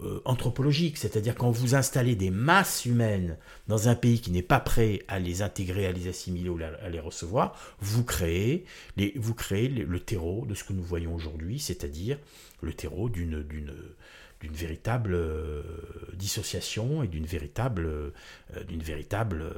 euh, 0.03 0.21
anthropologique, 0.26 0.99
c'est-à-dire 0.99 1.35
quand 1.35 1.50
vous 1.50 1.75
installez 1.75 2.17
des 2.17 2.31
masses 2.31 2.85
humaines 2.85 3.38
dans 3.67 3.88
un 3.88 3.95
pays 3.95 4.21
qui 4.21 4.31
n'est 4.31 4.43
pas 4.43 4.61
prêt 4.61 5.03
à 5.09 5.19
les 5.19 5.41
intégrer, 5.41 5.87
à 5.87 5.93
les 5.93 6.07
assimiler 6.07 6.50
ou 6.50 6.59
à 6.59 6.88
les 6.91 7.00
recevoir, 7.00 7.59
vous 7.81 8.05
créez, 8.05 8.67
les, 8.99 9.15
vous 9.17 9.33
créez 9.33 9.69
le 9.69 10.00
terreau 10.00 10.45
de 10.47 10.55
ce 10.55 10.65
que 10.65 10.75
nous 10.75 10.83
voyons 10.83 11.15
aujourd'hui, 11.15 11.59
c'est-à-dire 11.59 12.19
le 12.61 12.75
terreau 12.75 13.09
d'une 13.09 13.43
d'une 13.43 13.73
véritable 14.55 15.15
euh, 15.15 15.62
dissociation 16.15 17.03
et 17.03 17.09
d'une 17.09 17.26
véritable, 17.26 17.87
euh, 17.87 18.11
d'une 18.69 18.83
véritable 18.83 19.55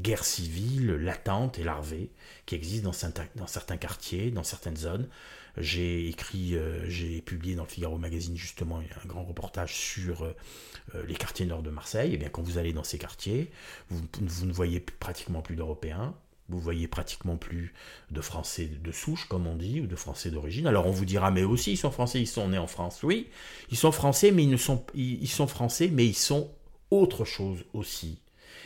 guerre 0.00 0.24
civile 0.24 0.92
latente 0.92 1.58
et 1.58 1.64
larvée 1.64 2.10
qui 2.46 2.54
existe 2.54 2.84
dans, 2.84 2.92
certains 2.92 3.76
quartiers, 3.76 4.30
dans 4.30 4.44
certaines 4.44 4.76
zones, 4.76 5.08
J'ai 5.56 6.08
écrit, 6.08 6.56
j'ai 6.86 7.20
publié 7.20 7.56
dans 7.56 7.64
le 7.64 7.68
Figaro 7.68 7.98
Magazine 7.98 8.36
justement 8.36 8.78
un 8.78 9.08
grand 9.08 9.24
reportage 9.24 9.74
sur 9.74 10.32
les 11.06 11.14
quartiers 11.14 11.46
nord 11.46 11.64
de 11.64 11.70
Marseille. 11.70 12.12
Et 12.12 12.14
eh 12.14 12.16
bien 12.16 12.28
quand 12.28 12.42
vous 12.42 12.58
allez 12.58 12.72
dans 12.72 12.84
ces 12.84 12.98
quartiers, 12.98 13.50
vous 13.90 14.46
ne 14.46 14.52
voyez 14.52 14.78
pratiquement 14.78 15.42
plus 15.42 15.56
d'Européens 15.56 16.14
vous 16.48 16.60
voyez 16.60 16.88
pratiquement 16.88 17.36
plus 17.36 17.74
de 18.10 18.20
Français 18.20 18.70
de 18.82 18.92
souche, 18.92 19.26
comme 19.28 19.46
on 19.46 19.56
dit, 19.56 19.80
ou 19.80 19.86
de 19.86 19.96
Français 19.96 20.30
d'origine. 20.30 20.66
Alors 20.66 20.86
on 20.86 20.90
vous 20.90 21.04
dira, 21.04 21.30
mais 21.30 21.44
aussi 21.44 21.72
ils 21.72 21.76
sont 21.76 21.90
Français, 21.90 22.20
ils 22.20 22.26
sont 22.26 22.48
nés 22.48 22.58
en 22.58 22.66
France. 22.66 23.02
Oui, 23.02 23.28
ils 23.70 23.76
sont 23.76 23.92
Français, 23.92 24.30
mais 24.30 24.44
ils 24.44 24.50
ne 24.50 24.56
sont, 24.56 24.84
ils 24.94 25.28
Français, 25.28 25.90
mais 25.92 26.06
ils 26.06 26.16
sont 26.16 26.50
autre 26.90 27.24
chose 27.24 27.64
aussi. 27.74 28.18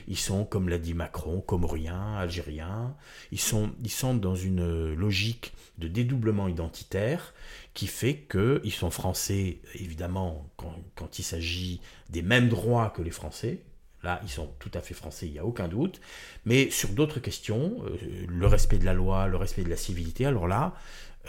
Ils 0.08 0.18
sont, 0.18 0.44
comme 0.44 0.68
l'a 0.68 0.78
dit 0.78 0.94
Macron, 0.94 1.40
comoriens, 1.40 2.16
algériens. 2.16 2.96
Ils 3.30 3.40
sont, 3.40 3.72
ils 3.84 4.20
dans 4.20 4.34
une 4.34 4.94
logique 4.94 5.52
de 5.78 5.88
dédoublement 5.88 6.48
identitaire 6.48 7.34
qui 7.74 7.86
fait 7.86 8.26
qu'ils 8.30 8.72
sont 8.72 8.90
français, 8.90 9.58
évidemment, 9.74 10.48
quand 10.94 11.18
il 11.18 11.22
s'agit 11.22 11.80
des 12.10 12.22
mêmes 12.22 12.48
droits 12.48 12.90
que 12.90 13.02
les 13.02 13.10
Français, 13.10 13.60
Là, 14.02 14.20
ils 14.24 14.28
sont 14.28 14.48
tout 14.58 14.70
à 14.74 14.80
fait 14.80 14.94
français, 14.94 15.26
il 15.26 15.32
n'y 15.32 15.38
a 15.38 15.44
aucun 15.44 15.68
doute. 15.68 16.00
Mais 16.44 16.70
sur 16.70 16.88
d'autres 16.90 17.20
questions, 17.20 17.76
euh, 17.84 18.26
le 18.28 18.46
respect 18.46 18.78
de 18.78 18.84
la 18.84 18.94
loi, 18.94 19.28
le 19.28 19.36
respect 19.36 19.62
de 19.62 19.70
la 19.70 19.76
civilité, 19.76 20.26
alors 20.26 20.48
là, 20.48 20.74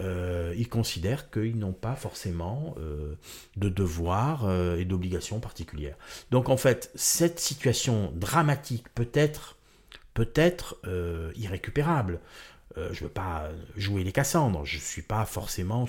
euh, 0.01 0.55
ils 0.57 0.69
considèrent 0.69 1.29
qu'ils 1.29 1.59
n'ont 1.59 1.73
pas 1.73 1.95
forcément 1.95 2.73
euh, 2.79 3.13
de 3.57 3.69
devoirs 3.69 4.51
et 4.77 4.85
d'obligations 4.85 5.39
particulières. 5.39 5.97
Donc 6.31 6.49
en 6.49 6.57
fait, 6.57 6.91
cette 6.95 7.39
situation 7.39 8.11
dramatique 8.15 8.89
peut 8.95 9.11
être 9.13 9.57
peut-être 10.15 10.79
irrécupérable. 11.35 12.19
je 12.75 12.81
ne 12.81 13.07
veux 13.07 13.09
pas 13.09 13.49
jouer 13.75 14.03
les 14.03 14.11
Cassandres, 14.11 14.63
je 14.63 14.77
ne 14.77 14.81
suis 14.81 15.01
pas 15.01 15.25
forcément 15.25 15.87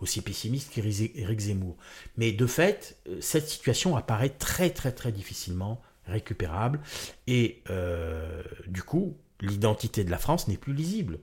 aussi 0.00 0.20
pessimiste 0.22 0.72
qu'Éric 0.72 1.40
Zemmour. 1.40 1.76
Mais 2.16 2.32
de 2.32 2.46
fait, 2.46 2.96
cette 3.20 3.48
situation 3.48 3.96
apparaît 3.96 4.30
très 4.30 4.70
très 4.70 4.90
très 4.90 5.12
difficilement 5.12 5.80
récupérable. 6.06 6.80
Et 7.26 7.62
euh, 7.70 8.42
du 8.66 8.82
coup, 8.82 9.16
l'identité 9.40 10.04
de 10.04 10.10
la 10.10 10.18
France 10.18 10.48
n'est 10.48 10.56
plus 10.56 10.74
lisible. 10.74 11.18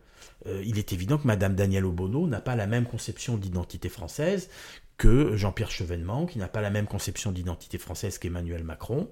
Euh, 0.48 0.62
il 0.66 0.78
est 0.78 0.94
évident 0.94 1.18
que 1.18 1.28
Madame 1.28 1.56
Danielle 1.56 1.86
Obono 1.86 2.28
n'a 2.28 2.42
pas 2.42 2.56
la 2.56 2.68
même 2.68 2.86
conception 2.86 3.38
d'identité 3.38 3.90
française 3.90 4.50
que 4.98 5.36
Jean-Pierre 5.36 5.72
Chevènement, 5.72 6.28
qui 6.28 6.38
n'a 6.38 6.48
pas 6.48 6.62
la 6.62 6.70
même 6.70 6.86
conception 6.86 7.32
d'identité 7.32 7.80
française 7.80 8.20
qu'Emmanuel 8.20 8.64
Macron, 8.64 9.10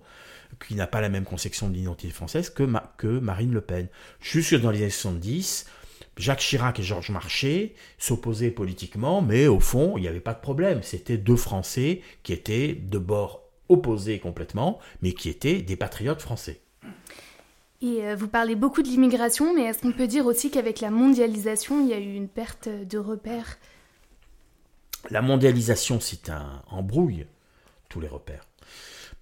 qui 0.67 0.75
n'a 0.75 0.85
pas 0.85 1.01
la 1.01 1.09
même 1.09 1.25
conception 1.25 1.69
d'identité 1.69 2.13
française 2.13 2.51
que, 2.51 2.63
que 2.97 3.07
Marine 3.07 3.53
Le 3.53 3.61
Pen. 3.61 3.87
Juste 4.19 4.53
dans 4.53 4.69
les 4.69 4.81
années 4.81 4.89
70, 4.91 5.65
Jacques 6.17 6.39
Chirac 6.39 6.79
et 6.79 6.83
Georges 6.83 7.09
Marchais 7.09 7.73
s'opposaient 7.97 8.51
politiquement, 8.51 9.21
mais 9.21 9.47
au 9.47 9.59
fond, 9.59 9.95
il 9.97 10.01
n'y 10.01 10.07
avait 10.07 10.19
pas 10.19 10.33
de 10.33 10.41
problème. 10.41 10.83
C'était 10.83 11.17
deux 11.17 11.35
Français 11.35 12.01
qui 12.21 12.33
étaient 12.33 12.73
de 12.73 12.99
bord 12.99 13.48
opposés 13.69 14.19
complètement, 14.19 14.79
mais 15.01 15.13
qui 15.13 15.29
étaient 15.29 15.61
des 15.61 15.75
patriotes 15.75 16.21
français. 16.21 16.61
Et 17.81 18.05
euh, 18.05 18.15
vous 18.15 18.27
parlez 18.27 18.55
beaucoup 18.55 18.81
de 18.81 18.87
l'immigration, 18.87 19.53
mais 19.53 19.63
est-ce 19.63 19.79
qu'on 19.79 19.93
peut 19.93 20.07
dire 20.07 20.25
aussi 20.25 20.51
qu'avec 20.51 20.81
la 20.81 20.91
mondialisation, 20.91 21.81
il 21.81 21.87
y 21.87 21.93
a 21.93 21.99
eu 21.99 22.13
une 22.13 22.27
perte 22.27 22.67
de 22.67 22.97
repères? 22.97 23.57
La 25.09 25.21
mondialisation, 25.21 26.01
c'est 26.01 26.29
un 26.29 26.61
embrouille 26.69 27.25
tous 27.87 28.01
les 28.01 28.09
repères. 28.09 28.45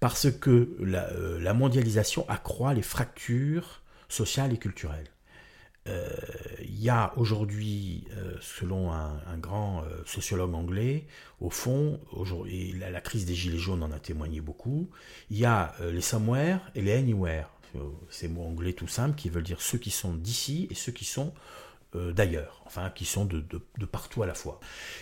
Parce 0.00 0.30
que 0.30 0.76
la, 0.80 1.08
euh, 1.10 1.40
la 1.40 1.54
mondialisation 1.54 2.24
accroît 2.28 2.74
les 2.74 2.82
fractures 2.82 3.82
sociales 4.08 4.52
et 4.52 4.58
culturelles. 4.58 5.08
Euh, 5.86 6.08
il 6.60 6.80
y 6.80 6.90
a 6.90 7.12
aujourd'hui, 7.16 8.04
euh, 8.16 8.36
selon 8.40 8.92
un, 8.92 9.38
grand 9.38 9.82
euh, 9.82 10.02
sociologue 10.04 10.54
anglais, 10.54 11.06
au 11.40 11.50
fond, 11.50 12.00
aujourd'hui, 12.12 12.72
la, 12.72 12.90
la, 12.90 13.00
crise 13.00 13.24
des 13.24 13.34
Gilets 13.34 13.58
jaunes 13.58 13.82
en 13.82 13.90
a 13.90 13.98
témoigné 13.98 14.40
beaucoup, 14.40 14.90
il 15.30 15.38
y 15.38 15.44
a 15.44 15.74
les 15.80 16.00
somewhere 16.00 16.58
et 16.74 16.82
les 16.82 16.92
anywhere, 16.92 17.48
ces 18.10 18.28
mots 18.28 18.44
anglais 18.44 18.72
tout 18.72 18.88
simples 18.88 19.14
qui 19.14 19.28
veulent 19.28 19.44
dire 19.44 19.60
ceux 19.60 19.78
qui 19.78 19.90
sont 19.90 20.14
d'ici 20.14 20.66
et 20.70 20.74
ceux 20.74 20.92
qui 20.92 21.04
sont 21.04 21.32
d'ailleurs, 21.94 22.62
enfin 22.66 22.90
qui 22.90 23.06
sont 23.06 23.24
de, 23.24 23.40
de, 23.40 23.86
partout 23.86 24.22
à 24.22 24.26
la 24.26 24.34
fois. 24.34 24.60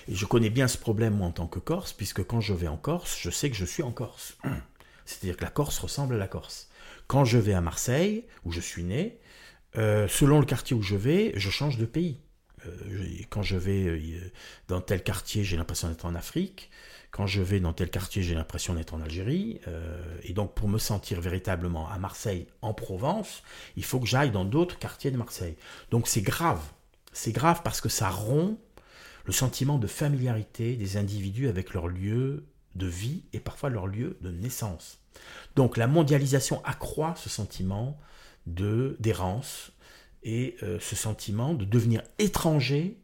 Et 0.08 0.14
je 0.14 0.24
connais 0.24 0.50
bien 0.50 0.68
ce 0.68 0.78
problème 0.78 1.16
moi 1.16 1.26
en 1.26 1.32
tant 1.32 1.46
que 1.46 1.58
Corse, 1.58 1.92
puisque 1.92 2.24
quand 2.24 2.40
je 2.40 2.54
vais 2.54 2.68
en 2.68 2.76
Corse, 2.76 3.18
je 3.20 3.30
sais 3.30 3.50
que 3.50 3.56
je 3.56 3.64
suis 3.64 3.82
en 3.82 3.92
Corse. 3.92 4.36
C'est-à-dire 5.06 5.36
que 5.36 5.44
la 5.44 5.50
Corse 5.50 5.78
ressemble 5.78 6.14
à 6.14 6.18
la 6.18 6.28
Corse. 6.28 6.68
Quand 7.06 7.24
je 7.24 7.38
vais 7.38 7.54
à 7.54 7.60
Marseille, 7.60 8.24
où 8.44 8.52
je 8.52 8.60
suis 8.60 8.84
né, 8.84 9.18
euh, 9.78 10.08
selon 10.08 10.40
le 10.40 10.46
quartier 10.46 10.74
où 10.76 10.82
je 10.82 10.96
vais, 10.96 11.32
je 11.36 11.50
change 11.50 11.76
de 11.76 11.84
pays. 11.84 12.20
Euh, 12.66 12.70
quand 13.28 13.42
je 13.42 13.56
vais 13.56 13.86
euh, 13.86 14.20
dans 14.68 14.80
tel 14.80 15.02
quartier, 15.02 15.44
j'ai 15.44 15.56
l'impression 15.56 15.88
d'être 15.88 16.06
en 16.06 16.14
Afrique. 16.14 16.70
Quand 17.10 17.26
je 17.26 17.42
vais 17.42 17.60
dans 17.60 17.72
tel 17.72 17.90
quartier, 17.90 18.22
j'ai 18.22 18.34
l'impression 18.34 18.74
d'être 18.74 18.92
en 18.92 19.00
Algérie. 19.00 19.60
et 20.22 20.34
donc, 20.34 20.54
pour 20.54 20.68
me 20.68 20.76
sentir 20.76 21.18
véritablement 21.22 21.88
à 21.88 21.98
Marseille, 21.98 22.46
en 22.60 22.74
Provence, 22.74 23.42
il 23.76 23.84
faut 23.84 24.00
que 24.00 24.06
j'aille 24.06 24.30
dans 24.30 24.44
d'autres 24.44 24.78
quartiers 24.78 25.10
de 25.10 25.16
Marseille. 25.16 25.56
Donc, 25.90 26.08
c'est 26.08 26.20
grave. 26.20 26.60
C'est 27.14 27.32
grave 27.32 27.62
parce 27.64 27.80
que 27.80 27.88
ça 27.88 28.10
rompt 28.10 28.58
le 29.24 29.32
sentiment 29.32 29.78
de 29.78 29.86
familiarité 29.86 30.76
des 30.76 30.98
individus 30.98 31.48
avec 31.48 31.72
leur 31.72 31.88
lieu 31.88 32.44
de 32.74 32.86
vie 32.86 33.22
et 33.32 33.40
parfois 33.40 33.70
leur 33.70 33.86
lieu 33.86 34.18
de 34.20 34.30
naissance. 34.30 35.00
Donc, 35.54 35.78
la 35.78 35.86
mondialisation 35.86 36.62
accroît 36.64 37.14
ce 37.16 37.30
sentiment 37.30 37.98
de 38.46 38.96
d'errance 39.00 39.72
et 40.22 40.56
euh, 40.62 40.78
ce 40.80 40.96
sentiment 40.96 41.54
de 41.54 41.64
devenir 41.64 42.02
étranger 42.18 42.96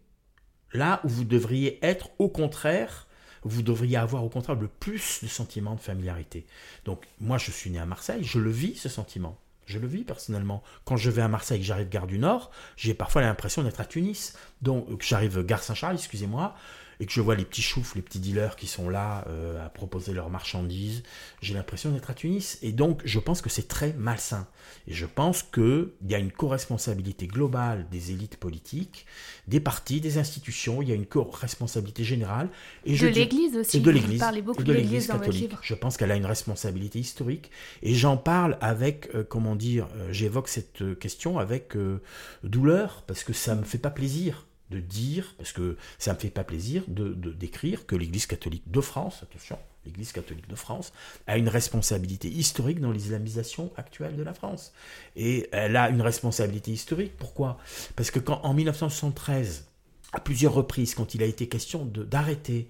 là 0.73 1.01
où 1.05 1.09
vous 1.09 1.25
devriez 1.25 1.85
être 1.85 2.11
au 2.19 2.29
contraire 2.29 3.07
vous 3.45 3.63
devriez 3.63 3.97
avoir 3.97 4.25
au 4.25 4.29
contraire 4.29 4.57
le 4.57 4.69
plus 4.69 5.21
de 5.23 5.29
sentiment 5.29 5.75
de 5.75 5.81
familiarité. 5.81 6.47
Donc 6.85 7.07
moi 7.21 7.39
je 7.39 7.51
suis 7.51 7.71
né 7.71 7.79
à 7.79 7.87
Marseille, 7.87 8.23
je 8.23 8.39
le 8.39 8.51
vis 8.51 8.77
ce 8.77 8.89
sentiment. 8.89 9.39
Je 9.67 9.79
le 9.79 9.87
vis 9.87 10.03
personnellement. 10.03 10.63
Quand 10.85 10.97
je 10.97 11.11
vais 11.11 11.23
à 11.23 11.29
Marseille, 11.29 11.63
j'arrive 11.63 11.89
gare 11.89 12.07
du 12.07 12.19
Nord, 12.19 12.51
j'ai 12.77 12.95
parfois 12.95 13.23
l'impression 13.23 13.63
d'être 13.63 13.81
à 13.81 13.85
Tunis. 13.85 14.37
Donc 14.61 15.03
j'arrive 15.03 15.45
gare 15.45 15.63
Saint-Charles, 15.63 15.95
excusez-moi, 15.95 16.55
et 17.01 17.07
que 17.07 17.13
je 17.13 17.21
vois 17.21 17.35
les 17.35 17.45
petits 17.45 17.63
choufs, 17.63 17.95
les 17.95 18.03
petits 18.03 18.21
dealers 18.21 18.57
qui 18.57 18.67
sont 18.67 18.89
là 18.89 19.25
euh, 19.29 19.65
à 19.65 19.69
proposer 19.69 20.13
leurs 20.13 20.31
marchandises, 20.31 21.03
j'ai 21.41 21.55
l'impression 21.55 21.91
d'être 21.91 22.11
à 22.11 22.15
Tunis. 22.15 22.59
Et 22.63 22.73
donc, 22.73 23.01
je 23.05 23.19
pense 23.19 23.43
que 23.43 23.51
c'est 23.51 23.69
très 23.69 23.93
malsain. 23.95 24.47
Et 24.87 24.95
je 24.95 25.07
pense 25.07 25.43
qu'il 25.43 25.89
y 26.09 26.15
a 26.15 26.19
une 26.19 26.33
co-responsabilité 26.33 27.27
globale 27.27 27.87
des 27.91 28.13
élites 28.13 28.37
politiques, 28.37 29.07
des 29.49 29.61
partis, 29.61 30.01
des 30.01 30.19
institutions, 30.19 30.83
il 30.83 30.89
y 30.89 30.93
a 30.93 30.95
une 30.95 31.07
co-responsabilité 31.07 32.05
générale. 32.05 32.49
Et 32.85 32.97
de 32.97 33.07
l'Église 33.07 33.57
aussi. 33.57 33.79
Et 33.79 33.81
de 33.81 33.91
l'Église. 33.91 34.15
Vous 34.15 34.21
parlez 34.21 34.43
beaucoup 34.43 34.63
de 34.63 34.73
l'Église 34.73 35.07
catholique. 35.07 35.53
Je 35.63 35.75
pense 35.75 35.97
qu'elle 35.97 36.13
a 36.13 36.17
une 36.17 36.27
responsabilité 36.27 36.99
historique. 36.99 37.51
Et 37.83 37.95
j'en 37.95 38.17
parle 38.17 38.59
avec, 38.61 39.09
euh, 39.15 39.25
comment 39.25 39.57
dire, 39.57 39.89
euh, 39.97 40.13
j'évoque 40.13 40.49
cette 40.49 40.99
question 40.99 41.39
avec 41.39 41.75
douleur, 42.45 43.03
parce 43.07 43.25
que 43.25 43.33
ça 43.33 43.55
me 43.55 43.65
fait 43.65 43.79
pas 43.79 43.91
plaisir 43.91 44.47
de 44.73 44.81
dire, 44.81 45.35
parce 45.38 45.52
que 45.52 45.76
ça 45.99 46.12
ne 46.12 46.17
me 46.17 46.21
fait 46.21 46.31
pas 46.31 46.45
plaisir, 46.45 46.83
de, 46.88 47.12
d'écrire 47.12 47.87
que 47.87 47.95
l'Église 47.95 48.26
catholique 48.26 48.71
de 48.71 48.81
France, 48.81 49.23
attention, 49.23 49.59
l'Église 49.85 50.12
catholique 50.12 50.49
de 50.49 50.55
France, 50.55 50.93
a 51.26 51.37
une 51.37 51.49
responsabilité 51.49 52.29
historique 52.29 52.81
dans 52.81 52.93
l'islamisation 52.93 53.73
actuelle 53.76 54.17
de 54.17 54.23
la 54.23 54.35
France. 54.35 54.73
Et 55.17 55.49
elle 55.52 55.76
a 55.76 55.91
une 55.91 56.02
responsabilité 56.02 56.71
historique. 56.71 57.17
Pourquoi? 57.17 57.59
Parce 57.97 58.11
que 58.11 58.19
quand 58.19 58.41
en 58.43 58.55
1973, 58.55 59.67
à 60.12 60.21
plusieurs 60.21 60.55
reprises, 60.55 60.95
quand 60.95 61.14
il 61.14 61.23
a 61.23 61.26
été 61.26 61.49
question 61.49 61.85
d'arrêter 61.85 62.69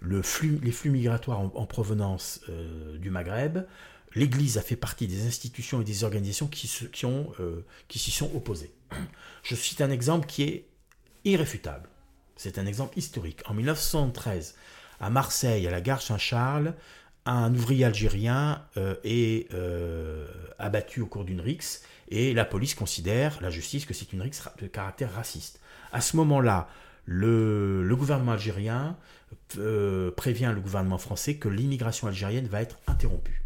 le 0.00 0.22
flux, 0.22 0.60
les 0.62 0.72
flux 0.72 0.90
migratoires 0.90 1.40
en, 1.40 1.66
provenance 1.66 2.40
euh, 2.48 2.98
du 2.98 3.10
Maghreb, 3.10 3.66
l'Église 4.14 4.58
a 4.58 4.62
fait 4.62 4.76
partie 4.76 5.06
des 5.06 5.26
institutions 5.26 5.80
et 5.80 5.84
des 5.84 6.04
organisations 6.04 6.46
qui, 6.46 6.68
qui, 6.92 7.06
euh, 7.06 7.64
qui 7.88 7.98
s'y 7.98 8.10
sont 8.10 8.30
opposées. 8.34 8.72
Je 9.42 9.54
cite 9.54 9.80
un 9.80 9.90
exemple 9.90 10.26
qui 10.26 10.42
est 10.44 10.66
irréfutable. 11.24 11.88
C'est 12.36 12.58
un 12.58 12.66
exemple 12.66 12.98
historique. 12.98 13.42
En 13.46 13.54
1913, 13.54 14.54
à 15.00 15.10
Marseille, 15.10 15.66
à 15.66 15.70
la 15.70 15.80
gare 15.80 16.02
Saint-Charles, 16.02 16.74
un 17.26 17.54
ouvrier 17.54 17.84
algérien 17.84 18.62
euh, 18.76 18.96
est 19.04 19.52
euh, 19.54 20.26
abattu 20.58 21.00
au 21.00 21.06
cours 21.06 21.24
d'une 21.24 21.40
rixe 21.40 21.82
et 22.08 22.34
la 22.34 22.44
police 22.44 22.74
considère, 22.74 23.38
la 23.40 23.50
justice, 23.50 23.86
que 23.86 23.94
c'est 23.94 24.12
une 24.12 24.20
rixe 24.20 24.42
de 24.60 24.66
caractère 24.66 25.12
raciste. 25.12 25.60
À 25.92 26.00
ce 26.00 26.16
moment-là, 26.16 26.68
le, 27.06 27.94
gouvernement 27.96 28.32
algérien 28.32 28.96
euh, 29.56 30.10
prévient 30.10 30.52
le 30.54 30.60
gouvernement 30.60 30.98
français 30.98 31.36
que 31.36 31.48
l'immigration 31.48 32.06
algérienne 32.08 32.46
va 32.46 32.60
être 32.60 32.78
interrompue. 32.86 33.42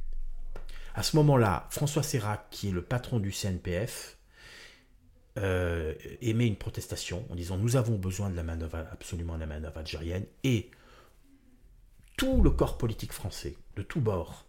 À 0.94 1.02
ce 1.02 1.16
moment-là, 1.16 1.66
François 1.70 2.02
Serrac, 2.02 2.46
qui 2.50 2.68
est 2.68 2.72
le 2.72 2.82
patron 2.82 3.20
du 3.20 3.30
CNPF, 3.30 4.17
euh, 5.38 5.94
émet 6.20 6.46
une 6.46 6.56
protestation 6.56 7.24
en 7.30 7.36
disant 7.36 7.56
nous 7.56 7.76
avons 7.76 7.96
besoin 7.96 8.28
de 8.28 8.36
la 8.36 8.42
manœuvre, 8.42 8.86
absolument 8.90 9.34
de 9.34 9.40
la 9.40 9.46
manœuvre 9.46 9.78
algérienne, 9.78 10.24
et 10.42 10.70
tout 12.16 12.42
le 12.42 12.50
corps 12.50 12.76
politique 12.76 13.12
français, 13.12 13.56
de 13.76 13.82
tous 13.82 14.00
bords, 14.00 14.46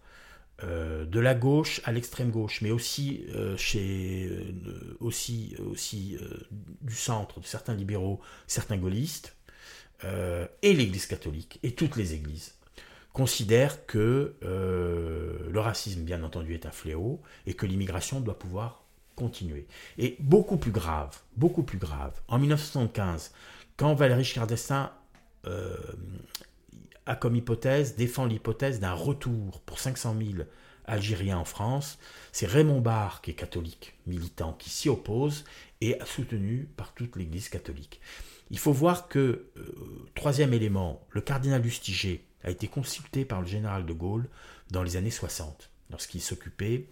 euh, 0.64 1.06
de 1.06 1.20
la 1.20 1.36
gauche 1.36 1.80
à 1.84 1.92
l'extrême 1.92 2.32
gauche, 2.32 2.62
mais 2.62 2.72
aussi, 2.72 3.24
euh, 3.36 3.56
chez, 3.56 4.32
aussi, 5.00 5.56
aussi 5.60 6.18
du 6.82 6.96
centre, 6.96 7.40
de 7.40 7.46
certains 7.46 7.76
libéraux, 7.76 8.20
certains 8.48 8.78
gaullistes, 8.78 9.36
et 10.62 10.74
l'Église 10.74 11.08
catholique, 11.08 11.60
et 11.62 11.74
toutes 11.74 11.98
les 11.98 12.14
églises, 12.14 12.56
considèrent 13.12 13.86
que 13.86 14.36
le 14.42 15.60
racisme, 15.60 16.04
bien 16.04 16.24
entendu, 16.24 16.54
est 16.54 16.66
un 16.66 16.72
fléau, 16.72 17.22
et 17.46 17.54
que 17.54 17.66
l'immigration 17.66 18.22
doit 18.22 18.40
pouvoir 18.40 18.86
continuer. 19.20 19.68
Et 19.98 20.16
beaucoup 20.20 20.58
plus 20.58 20.72
grave, 20.72 21.20
beaucoup 21.36 21.64
plus 21.64 21.78
grave, 21.78 22.14
en 22.28 22.40
1975, 22.40 23.32
quand 23.78 23.94
Valéry 23.94 24.24
Giscard 24.24 24.48
euh, 25.46 25.76
a 27.06 27.16
comme 27.16 27.36
hypothèse, 27.36 27.96
défend 27.96 28.26
l'hypothèse 28.26 28.80
d'un 28.80 28.94
retour 28.94 29.62
pour 29.62 29.80
500 29.80 30.16
000 30.18 30.44
Algériens 30.86 31.38
en 31.38 31.46
France, 31.46 32.00
c'est 32.32 32.48
Raymond 32.48 32.82
Barre, 32.82 33.22
qui 33.22 33.32
est 33.32 33.36
catholique, 33.36 33.96
militant, 34.08 34.54
qui 34.54 34.72
s'y 34.72 34.90
oppose 34.90 35.46
et 35.82 35.98
soutenu 36.04 36.68
par 36.76 36.94
toute 36.94 37.16
l'Église 37.16 37.50
catholique. 37.50 38.02
Il 38.50 38.58
faut 38.58 38.74
voir 38.74 39.08
que, 39.08 39.46
euh, 39.58 40.08
troisième 40.16 40.54
élément, 40.54 41.06
le 41.12 41.22
cardinal 41.22 41.62
Lustiger 41.62 42.26
a 42.44 42.50
été 42.50 42.68
consulté 42.68 43.24
par 43.24 43.42
le 43.42 43.48
général 43.48 43.86
de 43.86 43.94
Gaulle 43.94 44.28
dans 44.72 44.82
les 44.82 44.98
années 44.98 45.12
60, 45.12 45.70
lorsqu'il 45.92 46.22
s'occupait 46.22 46.88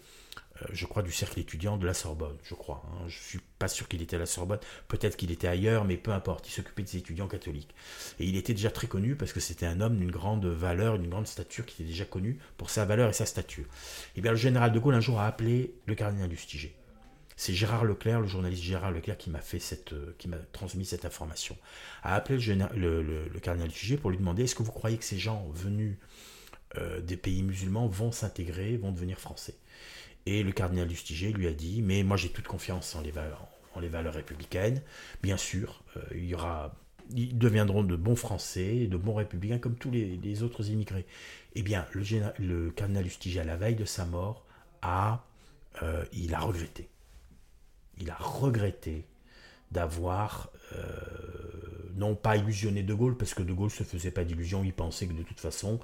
je 0.72 0.86
crois, 0.86 1.04
du 1.04 1.12
cercle 1.12 1.40
étudiant 1.40 1.78
de 1.78 1.86
la 1.86 1.94
Sorbonne, 1.94 2.38
je 2.44 2.54
crois. 2.54 2.84
Hein. 2.88 3.06
Je 3.08 3.18
ne 3.18 3.24
suis 3.24 3.40
pas 3.60 3.68
sûr 3.68 3.88
qu'il 3.88 4.02
était 4.02 4.16
à 4.16 4.20
la 4.20 4.26
Sorbonne, 4.26 4.60
peut-être 4.88 5.18
qu'il 5.18 5.32
était 5.32 5.48
ailleurs, 5.48 5.86
mais 5.86 5.98
peu 5.98 6.12
importe, 6.12 6.48
il 6.48 6.52
s'occupait 6.52 6.84
des 6.84 6.98
étudiants 6.98 7.28
catholiques. 7.28 7.74
Et 8.20 8.26
il 8.26 8.36
était 8.36 8.54
déjà 8.54 8.72
très 8.72 8.88
connu 8.88 9.16
parce 9.16 9.34
que 9.34 9.40
c'était 9.40 9.66
un 9.66 9.82
homme 9.82 9.98
d'une 9.98 10.12
grande 10.12 10.46
valeur, 10.46 11.00
d'une 11.00 11.10
grande 11.10 11.28
stature, 11.28 11.66
qui 11.66 11.82
était 11.82 11.92
déjà 11.92 12.06
connu 12.06 12.40
pour 12.58 12.70
sa 12.70 12.86
valeur 12.86 13.10
et 13.10 13.14
sa 13.14 13.26
stature. 13.26 13.66
Et 13.66 14.18
eh 14.18 14.22
bien 14.22 14.32
le 14.32 14.38
général 14.38 14.72
de 14.72 14.80
Gaulle 14.80 14.96
un 14.96 15.02
jour 15.02 15.20
a 15.20 15.28
appelé 15.28 15.74
le 15.86 15.96
cardinal 15.96 16.30
Lustiger. 16.30 16.76
C'est 17.40 17.54
Gérard 17.54 17.86
Leclerc, 17.86 18.22
le 18.22 18.28
journaliste 18.28 18.64
Gérard 18.64 18.92
Leclerc, 18.92 19.18
qui 19.18 19.30
m'a 19.30 19.42
fait 19.42 19.62
euh, 19.94 20.16
qui 20.18 20.28
m'a 20.28 20.38
transmis 20.54 20.86
cette 20.86 21.06
information. 21.06 21.56
A 22.02 22.16
appelé 22.16 22.40
le, 22.76 23.04
le, 23.04 23.40
cardinal 23.40 23.70
Lustiger 23.70 23.98
pour 23.98 24.10
lui 24.10 24.18
demander 24.18 24.44
est-ce 24.44 24.56
que 24.56 24.64
vous 24.64 24.72
croyez 24.72 24.98
que 24.98 25.04
ces 25.04 25.20
gens 25.20 25.48
venus 25.54 25.98
euh, 26.78 27.00
des 27.00 27.16
pays 27.16 27.44
musulmans 27.44 27.88
vont 27.88 28.12
s'intégrer, 28.12 28.76
vont 28.78 28.92
devenir 28.92 29.20
français? 29.20 29.54
Et 30.28 30.44
le 30.44 30.52
cardinal 30.52 30.90
Lustiger 30.90 31.32
lui 31.32 31.48
a 31.48 31.54
dit 31.54 31.82
Mais 31.82 32.04
moi 32.04 32.18
j'ai 32.18 32.30
toute 32.30 32.48
confiance 32.48 32.96
en 32.96 33.02
les 33.02 33.12
valeurs, 33.12 34.14
républicaines. 34.14 34.82
Bien 35.24 35.38
sûr, 35.38 35.84
euh, 35.96 36.02
il 36.14 36.26
y 36.26 36.36
aura, 36.36 36.76
ils 37.16 37.38
deviendront 37.38 37.84
de 37.84 37.96
bons 37.96 38.18
Français, 38.18 38.88
de 38.88 38.98
bons 38.98 39.14
républicains 39.14 39.58
comme 39.58 39.76
tous 39.76 39.92
les, 39.92 40.44
autres 40.44 40.70
immigrés. 40.70 41.06
Eh 41.56 41.62
bien, 41.62 41.86
le, 41.94 42.72
cardinal 42.72 43.06
Lustiger, 43.06 43.40
à 43.40 43.44
la 43.46 43.56
veille 43.56 43.76
de 43.76 43.86
sa 43.86 44.06
mort, 44.06 44.46
a, 44.82 45.24
euh, 45.82 46.04
il 46.12 46.34
a 46.34 46.40
regretté. 46.40 46.90
Il 48.00 48.10
a 48.12 48.18
regretté 48.18 49.06
d'avoir 49.72 50.52
euh, 50.74 50.88
non 51.96 52.16
pas 52.16 52.36
illusionné 52.36 52.84
De 52.84 52.94
Gaulle, 52.94 53.16
parce 53.16 53.34
que 53.34 53.44
De 53.44 53.54
Gaulle 53.54 53.72
se 53.72 53.84
faisait 53.84 54.12
pas 54.12 54.26
d'illusions, 54.26 54.64
il 54.64 54.74
pensait 54.74 55.08
que 55.08 55.14
de 55.14 55.24
toute 55.24 55.40
façon, 55.40 55.80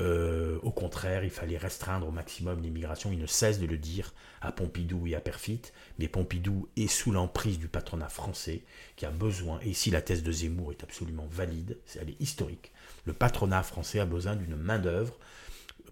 euh, 0.00 0.58
au 0.62 0.70
contraire, 0.70 1.24
il 1.24 1.30
fallait 1.30 1.56
restreindre 1.56 2.06
au 2.06 2.10
maximum 2.10 2.60
l'immigration. 2.60 3.12
Il 3.12 3.18
ne 3.18 3.26
cesse 3.26 3.58
de 3.58 3.66
le 3.66 3.78
dire 3.78 4.12
à 4.42 4.52
Pompidou 4.52 5.06
et 5.06 5.14
à 5.14 5.20
Perfit. 5.20 5.62
Mais 5.98 6.08
Pompidou 6.08 6.68
est 6.76 6.86
sous 6.86 7.12
l'emprise 7.12 7.58
du 7.58 7.68
patronat 7.68 8.08
français 8.08 8.62
qui 8.96 9.06
a 9.06 9.10
besoin, 9.10 9.58
et 9.62 9.70
ici 9.70 9.90
la 9.90 10.02
thèse 10.02 10.22
de 10.22 10.32
Zemmour 10.32 10.72
est 10.72 10.82
absolument 10.82 11.26
valide, 11.30 11.78
elle 11.98 12.10
est 12.10 12.20
historique. 12.20 12.72
Le 13.06 13.12
patronat 13.12 13.62
français 13.62 14.00
a 14.00 14.06
besoin 14.06 14.36
d'une 14.36 14.56
main-d'œuvre 14.56 15.16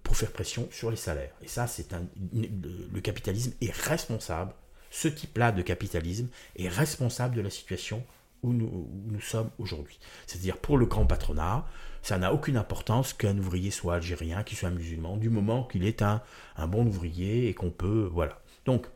pour 0.03 0.17
faire 0.17 0.33
pression 0.33 0.69
sur 0.71 0.91
les 0.91 0.97
salaires. 0.97 1.33
Et 1.43 1.49
ça, 1.49 1.67
c'est. 1.67 1.89
Le 2.33 3.01
capitalisme 3.01 3.53
est 3.61 3.73
responsable. 3.73 4.53
Ce 4.91 5.09
type-là 5.09 5.51
de 5.51 5.63
capitalisme 5.63 6.29
est 6.57 6.69
responsable 6.69 7.35
de 7.35 7.41
la 7.41 7.51
situation 7.51 8.05
où 8.45 8.53
nous, 8.53 9.21
sommes 9.21 9.51
aujourd'hui. 9.59 9.99
C'est-à-dire 10.27 10.59
pour 10.59 10.77
le 10.77 10.87
grand 10.87 11.07
patronat, 11.07 11.67
ça 12.05 12.19
n'a 12.19 12.35
aucune 12.35 12.59
importance 12.59 13.15
qu'un 13.15 13.39
ouvrier 13.39 13.71
soit 13.71 13.95
algérien, 13.95 14.43
qu'il 14.43 14.59
soit 14.59 14.69
musulman, 14.69 15.17
du 15.17 15.31
moment 15.31 15.65
qu'il 15.65 15.87
est 15.87 16.03
un, 16.03 16.21
bon 16.69 16.87
ouvrier 16.87 17.49
et 17.49 17.55
qu'on 17.55 17.71
peut... 17.71 18.11
Voilà. 18.13 18.43
Donc, 18.67 18.87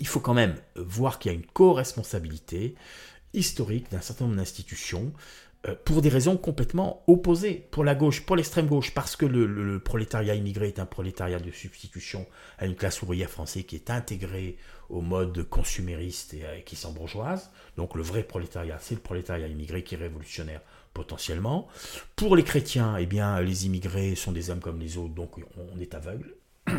il 0.00 0.06
faut 0.06 0.20
quand 0.20 0.32
même 0.32 0.56
voir 0.74 1.18
qu'il 1.18 1.30
y 1.30 1.34
a 1.34 1.36
une 1.36 1.44
co-responsabilité 1.44 2.76
historique 3.34 3.90
d'un 3.90 4.00
certain 4.00 4.24
nombre 4.24 4.38
d'institutions 4.38 5.12
euh, 5.68 5.74
pour 5.84 6.00
des 6.00 6.08
raisons 6.08 6.38
complètement 6.38 7.04
opposées 7.08 7.68
pour 7.70 7.84
la 7.84 7.94
gauche, 7.94 8.24
pour 8.24 8.36
l'extrême 8.36 8.68
gauche, 8.68 8.94
parce 8.94 9.16
que 9.16 9.26
le, 9.26 9.78
prolétariat 9.78 10.34
immigré 10.34 10.68
est 10.68 10.78
un 10.78 10.86
prolétariat 10.86 11.38
de 11.38 11.50
substitution 11.50 12.26
à 12.56 12.64
une 12.64 12.74
classe 12.74 13.02
ouvrière 13.02 13.28
française 13.28 13.64
qui 13.66 13.76
est 13.76 13.90
intégrée 13.90 14.56
au 14.88 15.02
mode 15.02 15.42
consumériste 15.42 16.32
et, 16.32 16.62
qui 16.64 16.76
s'embourgeoise. 16.76 17.50
Donc 17.76 17.94
le 17.96 18.02
vrai 18.02 18.22
prolétariat, 18.22 18.78
c'est 18.80 18.94
le 18.94 19.02
prolétariat 19.02 19.46
immigré 19.46 19.84
qui 19.84 19.94
est 19.94 19.98
révolutionnaire 19.98 20.62
potentiellement. 20.94 21.68
Pour 22.16 22.36
les 22.36 22.44
chrétiens, 22.44 22.96
eh 22.96 23.06
bien, 23.06 23.40
les 23.40 23.66
immigrés 23.66 24.14
sont 24.14 24.32
des 24.32 24.48
hommes 24.48 24.60
comme 24.60 24.80
les 24.80 24.96
autres, 24.96 25.14
donc 25.14 25.32
on 25.56 25.78
est 25.80 25.94
aveugle. 25.94 26.34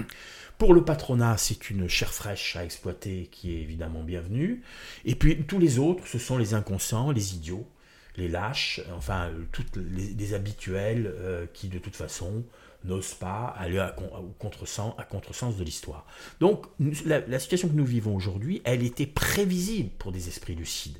Pour 0.57 0.73
le 0.73 0.85
patronat, 0.85 1.37
c'est 1.37 1.69
une 1.69 1.87
chair 1.89 2.13
fraîche 2.13 2.55
à 2.55 2.63
exploiter 2.63 3.27
qui 3.29 3.53
est 3.53 3.61
évidemment 3.61 4.03
bienvenue. 4.03 4.63
Et 5.03 5.15
puis 5.15 5.43
tous 5.43 5.59
les 5.59 5.79
autres, 5.79 6.07
ce 6.07 6.17
sont 6.17 6.37
les 6.37 6.53
inconscients, 6.53 7.11
les 7.11 7.35
idiots, 7.35 7.67
les 8.15 8.29
lâches, 8.29 8.79
enfin 8.95 9.31
toutes 9.51 9.75
les, 9.75 10.33
habituels 10.33 11.13
euh, 11.13 11.45
qui 11.53 11.67
de 11.67 11.77
toute 11.77 11.95
façon 11.95 12.45
n'osent 12.85 13.15
pas 13.15 13.53
aller 13.57 13.79
à, 13.79 13.95
contresens, 14.39 14.93
à 14.97 15.03
contresens 15.03 15.57
de 15.57 15.63
l'histoire. 15.63 16.05
Donc 16.39 16.67
la, 17.05 17.39
situation 17.39 17.67
que 17.67 17.73
nous 17.73 17.85
vivons 17.85 18.15
aujourd'hui, 18.15 18.61
elle 18.63 18.83
était 18.83 19.07
prévisible 19.07 19.89
pour 19.97 20.11
des 20.11 20.29
esprits 20.29 20.55
lucides. 20.55 20.99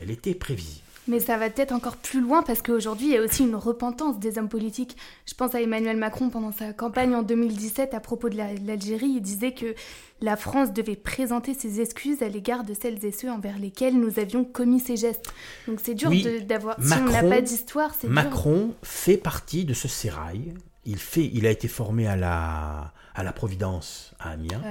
Elle 0.00 0.10
était 0.10 0.34
prévisible. 0.34 0.84
Mais 1.08 1.20
ça 1.20 1.38
va 1.38 1.48
peut-être 1.48 1.72
encore 1.72 1.96
plus 1.96 2.20
loin 2.20 2.42
parce 2.42 2.60
qu'aujourd'hui, 2.60 3.06
il 3.06 3.12
y 3.14 3.16
a 3.16 3.22
aussi 3.22 3.42
une 3.42 3.56
repentance 3.56 4.18
des 4.18 4.38
hommes 4.38 4.50
politiques. 4.50 4.96
Je 5.26 5.34
pense 5.34 5.54
à 5.54 5.62
Emmanuel 5.62 5.96
Macron 5.96 6.28
pendant 6.28 6.52
sa 6.52 6.74
campagne 6.74 7.14
en 7.14 7.22
2017 7.22 7.94
à 7.94 8.00
propos 8.00 8.28
de 8.28 8.36
l'Algérie. 8.36 9.14
Il 9.16 9.22
disait 9.22 9.52
que 9.52 9.74
la 10.20 10.36
France 10.36 10.72
devait 10.72 10.96
présenter 10.96 11.54
ses 11.54 11.80
excuses 11.80 12.22
à 12.22 12.28
l'égard 12.28 12.62
de 12.62 12.74
celles 12.74 13.04
et 13.06 13.12
ceux 13.12 13.30
envers 13.30 13.58
lesquels 13.58 13.98
nous 13.98 14.18
avions 14.18 14.44
commis 14.44 14.80
ces 14.80 14.96
gestes. 14.96 15.32
Donc 15.66 15.80
c'est 15.82 15.94
dur 15.94 16.10
d'avoir... 16.46 16.76
Si 16.82 16.92
on 16.92 17.10
n'a 17.10 17.22
pas 17.22 17.40
d'histoire, 17.40 17.94
c'est 17.98 18.08
Macron 18.08 18.74
fait 18.82 19.16
partie 19.16 19.64
de 19.64 19.72
ce 19.72 19.88
sérail. 19.88 20.54
Il, 20.84 20.98
fait, 20.98 21.30
il 21.32 21.46
a 21.46 21.50
été 21.50 21.68
formé 21.68 22.06
à 22.06 22.16
la, 22.16 22.92
à 23.14 23.22
la 23.22 23.32
Providence 23.32 24.14
à 24.18 24.30
Amiens, 24.30 24.62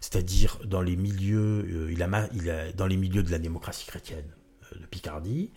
c'est-à-dire 0.00 0.58
dans 0.64 0.82
les 0.82 0.96
milieux, 0.96 1.66
euh, 1.68 1.92
il 1.92 2.02
a, 2.02 2.28
il 2.34 2.50
a, 2.50 2.72
dans 2.72 2.86
les 2.86 2.96
milieux 2.96 3.22
de 3.22 3.30
la 3.30 3.38
démocratie 3.38 3.86
chrétienne 3.86 4.24
de 4.74 4.86
Picardie. 4.86 5.50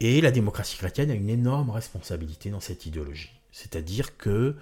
Et 0.00 0.20
la 0.20 0.30
démocratie 0.30 0.76
chrétienne 0.76 1.10
a 1.10 1.14
une 1.14 1.30
énorme 1.30 1.70
responsabilité 1.70 2.50
dans 2.50 2.60
cette 2.60 2.86
idéologie. 2.86 3.30
C'est-à-dire 3.52 4.16
que 4.16 4.56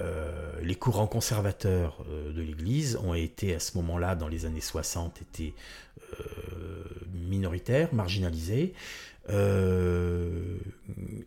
euh, 0.00 0.60
les 0.60 0.74
courants 0.74 1.06
conservateurs 1.06 2.04
euh, 2.10 2.32
de 2.32 2.42
l'Église 2.42 2.96
ont 2.96 3.14
été 3.14 3.54
à 3.54 3.60
ce 3.60 3.76
moment-là, 3.76 4.16
dans 4.16 4.26
les 4.26 4.44
années 4.44 4.60
60, 4.60 5.22
étaient 5.22 5.54
euh, 6.20 6.84
minoritaires, 7.12 7.94
marginalisés. 7.94 8.74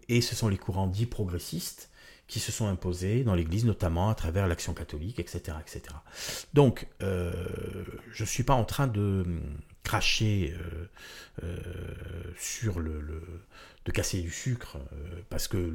et 0.09 0.21
ce 0.21 0.35
sont 0.35 0.49
les 0.49 0.57
courants 0.57 0.87
dits 0.87 1.05
progressistes 1.05 1.89
qui 2.27 2.41
se 2.41 2.51
sont 2.51 2.67
imposés 2.67 3.23
dans 3.23 3.35
l'Église, 3.35 3.63
notamment 3.63 4.09
à 4.09 4.15
travers 4.15 4.47
l'action 4.47 4.73
catholique, 4.73 5.19
etc. 5.19 5.57
etc. 5.61 5.95
Donc, 6.53 6.87
je 6.99 8.19
ne 8.19 8.25
suis 8.25 8.43
pas 8.43 8.53
en 8.53 8.65
train 8.65 8.87
de 8.87 9.25
cracher 9.87 10.53
euh, 10.53 10.85
euh, 11.43 11.57
sur 12.37 12.81
le, 12.81 13.01
de 13.85 13.91
casser 13.93 14.21
du 14.21 14.31
sucre 14.31 14.75
euh, 14.91 15.21
parce 15.29 15.47
que 15.47 15.71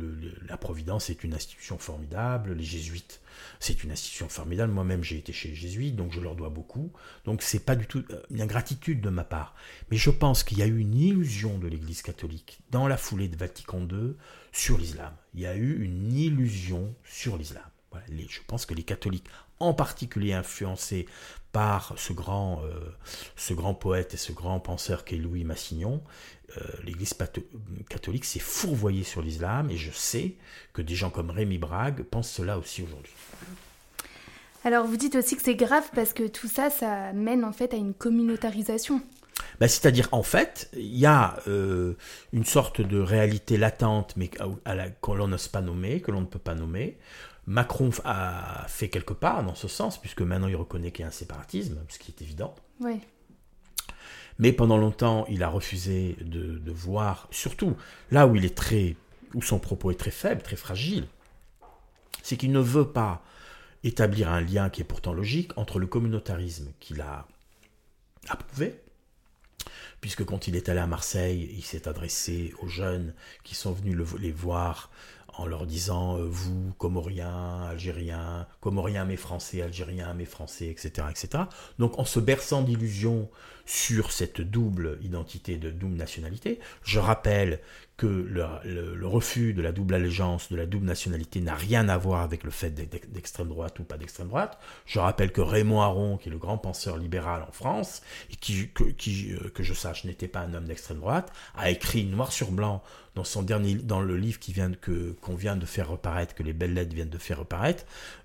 la 0.47 0.59
Providence 0.59 1.09
est 1.09 1.25
une 1.25 1.33
institution 1.33 1.79
formidable, 1.79 2.53
les 2.53 2.63
jésuites 2.63 3.23
c'est 3.59 3.83
une 3.85 3.91
institution 3.91 4.29
formidable, 4.29 4.71
moi-même 4.71 5.03
j'ai 5.03 5.17
été 5.17 5.33
chez 5.33 5.49
les 5.49 5.55
jésuites 5.55 5.97
donc 5.97 6.13
je 6.13 6.21
leur 6.21 6.37
dois 6.37 6.51
beaucoup, 6.51 6.93
donc 7.25 7.41
c'est 7.41 7.65
pas 7.65 7.75
du 7.75 7.87
tout 7.87 8.05
une 8.31 8.43
ingratitude 8.43 9.01
de 9.01 9.09
ma 9.09 9.25
part, 9.25 9.55
mais 9.91 9.97
je 9.97 10.11
pense 10.11 10.45
qu'il 10.45 10.59
y 10.59 10.63
a 10.63 10.67
eu 10.67 10.79
une 10.79 10.95
illusion 10.95 11.57
de 11.57 11.67
l'Église 11.67 12.03
catholique 12.03 12.61
dans 12.71 12.87
la 12.87 12.99
foulée 12.99 13.29
de 13.29 13.37
Vatican 13.37 13.81
II 13.91 14.13
sur 14.53 14.77
l'islam. 14.77 15.15
Il 15.33 15.41
y 15.41 15.47
a 15.47 15.57
eu 15.57 15.83
une 15.83 16.13
illusion 16.13 16.95
sur 17.03 17.39
l'islam. 17.39 17.65
je 18.11 18.41
pense 18.47 18.67
que 18.67 18.75
les 18.75 18.83
catholiques, 18.83 19.29
en 19.61 19.75
particulier 19.75 20.33
influencés 20.33 21.07
par 21.53 21.95
ce 21.97 22.13
grand, 22.13 22.63
euh, 22.65 22.81
ce 23.37 23.55
grand 23.55 23.75
poète 23.75 24.15
et 24.15 24.17
ce 24.17 24.33
grand 24.33 24.59
penseur 24.59 25.05
qu'est 25.05 25.17
Louis 25.17 25.45
Massignon, 25.45 26.03
euh, 26.57 26.61
l'Église 26.85 27.15
catholique 27.89 28.25
s'est 28.25 28.39
fourvoyée 28.39 29.05
sur 29.05 29.23
l'islam 29.23 29.71
et 29.71 29.77
je 29.77 29.91
sais 29.91 30.35
que 30.73 30.83
des 30.83 30.95
gens 30.95 31.11
comme 31.11 31.31
Rémi 31.31 31.59
Brague 31.59 32.03
pensent 32.03 32.31
cela 32.31 32.59
aussi 32.59 32.83
aujourd'hui. 32.83 33.13
Alors 34.65 34.87
vous 34.87 34.97
dites 34.97 35.17
aussi 35.17 35.37
que 35.37 35.43
c'est 35.43 35.55
grave 35.55 35.89
parce 35.95 36.13
que 36.13 36.27
tout 36.27 36.49
ça, 36.49 36.71
ça 36.71 37.13
mène 37.13 37.45
en 37.45 37.53
fait 37.53 37.75
à 37.75 37.77
une 37.77 37.95
communautarisation. 37.95 39.01
Ben, 39.61 39.69
C'est-à-dire, 39.69 40.09
en 40.13 40.23
fait, 40.23 40.71
il 40.75 40.97
y 40.97 41.07
a 41.07 41.37
euh, 41.49 41.95
une 42.33 42.45
sorte 42.45 42.81
de 42.81 42.99
réalité 43.01 43.57
latente, 43.57 44.15
mais 44.17 44.31
à, 44.65 44.75
la, 44.75 44.91
que 44.91 45.13
l'on 45.13 45.29
n'ose 45.29 45.49
pas 45.49 45.63
nommer, 45.63 46.01
que 46.01 46.11
l'on 46.11 46.21
ne 46.21 46.27
peut 46.27 46.39
pas 46.39 46.55
nommer, 46.55 46.99
Macron 47.47 47.91
a 48.05 48.67
fait 48.69 48.89
quelque 48.89 49.13
part 49.13 49.43
dans 49.43 49.55
ce 49.55 49.69
sens, 49.69 50.01
puisque 50.01 50.23
maintenant 50.23 50.49
il 50.49 50.57
reconnaît 50.57 50.93
qu'il 50.93 51.03
y 51.03 51.05
a 51.05 51.09
un 51.09 51.13
séparatisme, 51.13 51.79
ce 51.89 51.99
qui 51.99 52.13
est 52.13 52.23
évident. 52.23 52.55
Mais 54.39 54.53
pendant 54.53 54.77
longtemps, 54.79 55.27
il 55.29 55.43
a 55.43 55.49
refusé 55.49 56.17
de, 56.21 56.59
de 56.59 56.73
voir, 56.73 57.29
surtout 57.31 57.77
là 58.11 58.27
où 58.27 58.37
il 58.37 58.45
est 58.45 58.55
très, 58.55 58.97
où 59.35 59.43
son 59.43 59.59
propos 59.59 59.91
est 59.91 59.99
très 59.99 60.11
faible, 60.11 60.43
très 60.43 60.57
fragile, 60.57 61.07
c'est 62.23 62.37
qu'il 62.37 62.53
ne 62.53 62.61
veut 62.61 62.89
pas 62.89 63.23
établir 63.85 64.31
un 64.31 64.41
lien 64.41 64.71
qui 64.71 64.81
est 64.81 64.85
pourtant 64.85 65.13
logique 65.13 65.57
entre 65.59 65.79
le 65.79 65.87
communautarisme 65.87 66.73
qu'il 66.79 67.01
a 67.01 67.27
approuvé, 68.29 68.81
puisque 70.01 70.25
quand 70.25 70.49
il 70.49 70.57
est 70.57 70.69
allé 70.69 70.81
à 70.81 70.87
Marseille, 70.87 71.51
il 71.53 71.63
s'est 71.63 71.89
adressé 71.89 72.55
aux 72.61 72.69
jeunes 72.69 73.15
qui 73.43 73.55
sont 73.55 73.73
venus 73.73 73.99
les 74.19 74.33
voir 74.33 74.91
en 75.35 75.47
leur 75.47 75.67
disant 75.67 76.19
euh, 76.19 76.27
vous, 76.27 76.73
Comoriens, 76.79 77.63
Algériens, 77.71 78.47
Comoriens 78.61 79.05
mais 79.05 79.17
Français, 79.17 79.63
Algériens 79.63 80.15
mais 80.15 80.25
Français, 80.25 80.67
etc., 80.69 81.07
etc. 81.11 81.45
Donc 81.79 81.99
en 81.99 82.05
se 82.05 82.21
berçant 82.21 82.63
d'illusions 82.63 83.31
sur 83.65 84.13
cette 84.13 84.41
double 84.41 84.99
identité 85.03 85.57
de 85.57 85.71
double 85.71 85.97
nationalité, 85.97 86.61
je 86.83 86.99
rappelle 86.99 87.61
que 88.03 88.09
le, 88.09 89.07
refus 89.07 89.55
de 89.55 89.63
la 89.63 89.71
double 89.71 89.95
allégeance, 89.95 90.51
de 90.51 90.57
la 90.57 90.67
double 90.67 90.87
nationalité 90.87 91.41
n'a 91.41 91.55
rien 91.55 91.89
à 91.89 91.97
voir 91.97 92.23
avec 92.23 92.43
le 92.43 92.51
fait 92.51 92.71
d'extrême 92.71 93.47
droite 93.47 93.79
ou 93.79 93.85
pas 93.85 93.97
d'extrême 93.97 94.27
droite. 94.27 94.59
Je 94.87 94.99
rappelle 94.99 95.31
que 95.31 95.41
Raymond 95.41 95.83
Aron, 95.83 96.17
qui 96.17 96.29
est 96.29 96.33
le 96.33 96.39
grand 96.39 96.59
penseur 96.59 96.97
libéral 96.97 97.45
en 97.49 97.53
France, 97.53 98.03
et 98.33 98.35
qui, 98.35 98.71
que, 98.71 98.83
euh, 98.83 99.51
je 99.57 99.73
sache 99.73 100.03
n'était 100.03 100.27
pas 100.27 100.41
un 100.41 100.53
homme 100.53 100.65
d'extrême 100.65 100.99
droite, 100.99 101.33
a 101.57 101.71
écrit 101.71 102.05
noir 102.05 102.33
sur 102.33 102.51
blanc 102.51 102.83
dans 103.15 103.25
son 103.25 103.43
dernier, 103.43 103.75
dans 103.75 104.01
le 104.01 104.17
livre 104.17 104.39
qui 104.39 104.53
vient 104.53 104.73
que 104.73 105.15
qu'on 105.21 105.35
vient 105.35 105.55
de 105.57 105.67
faire 105.67 105.91
reparaître, 105.91 106.35
que 106.35 106.43
les 106.43 106.55
belles 106.55 106.73
lettres 106.75 106.95
viennent 106.95 107.11
de 107.11 107.19
faire 107.19 107.41
reparaître, 107.41 107.85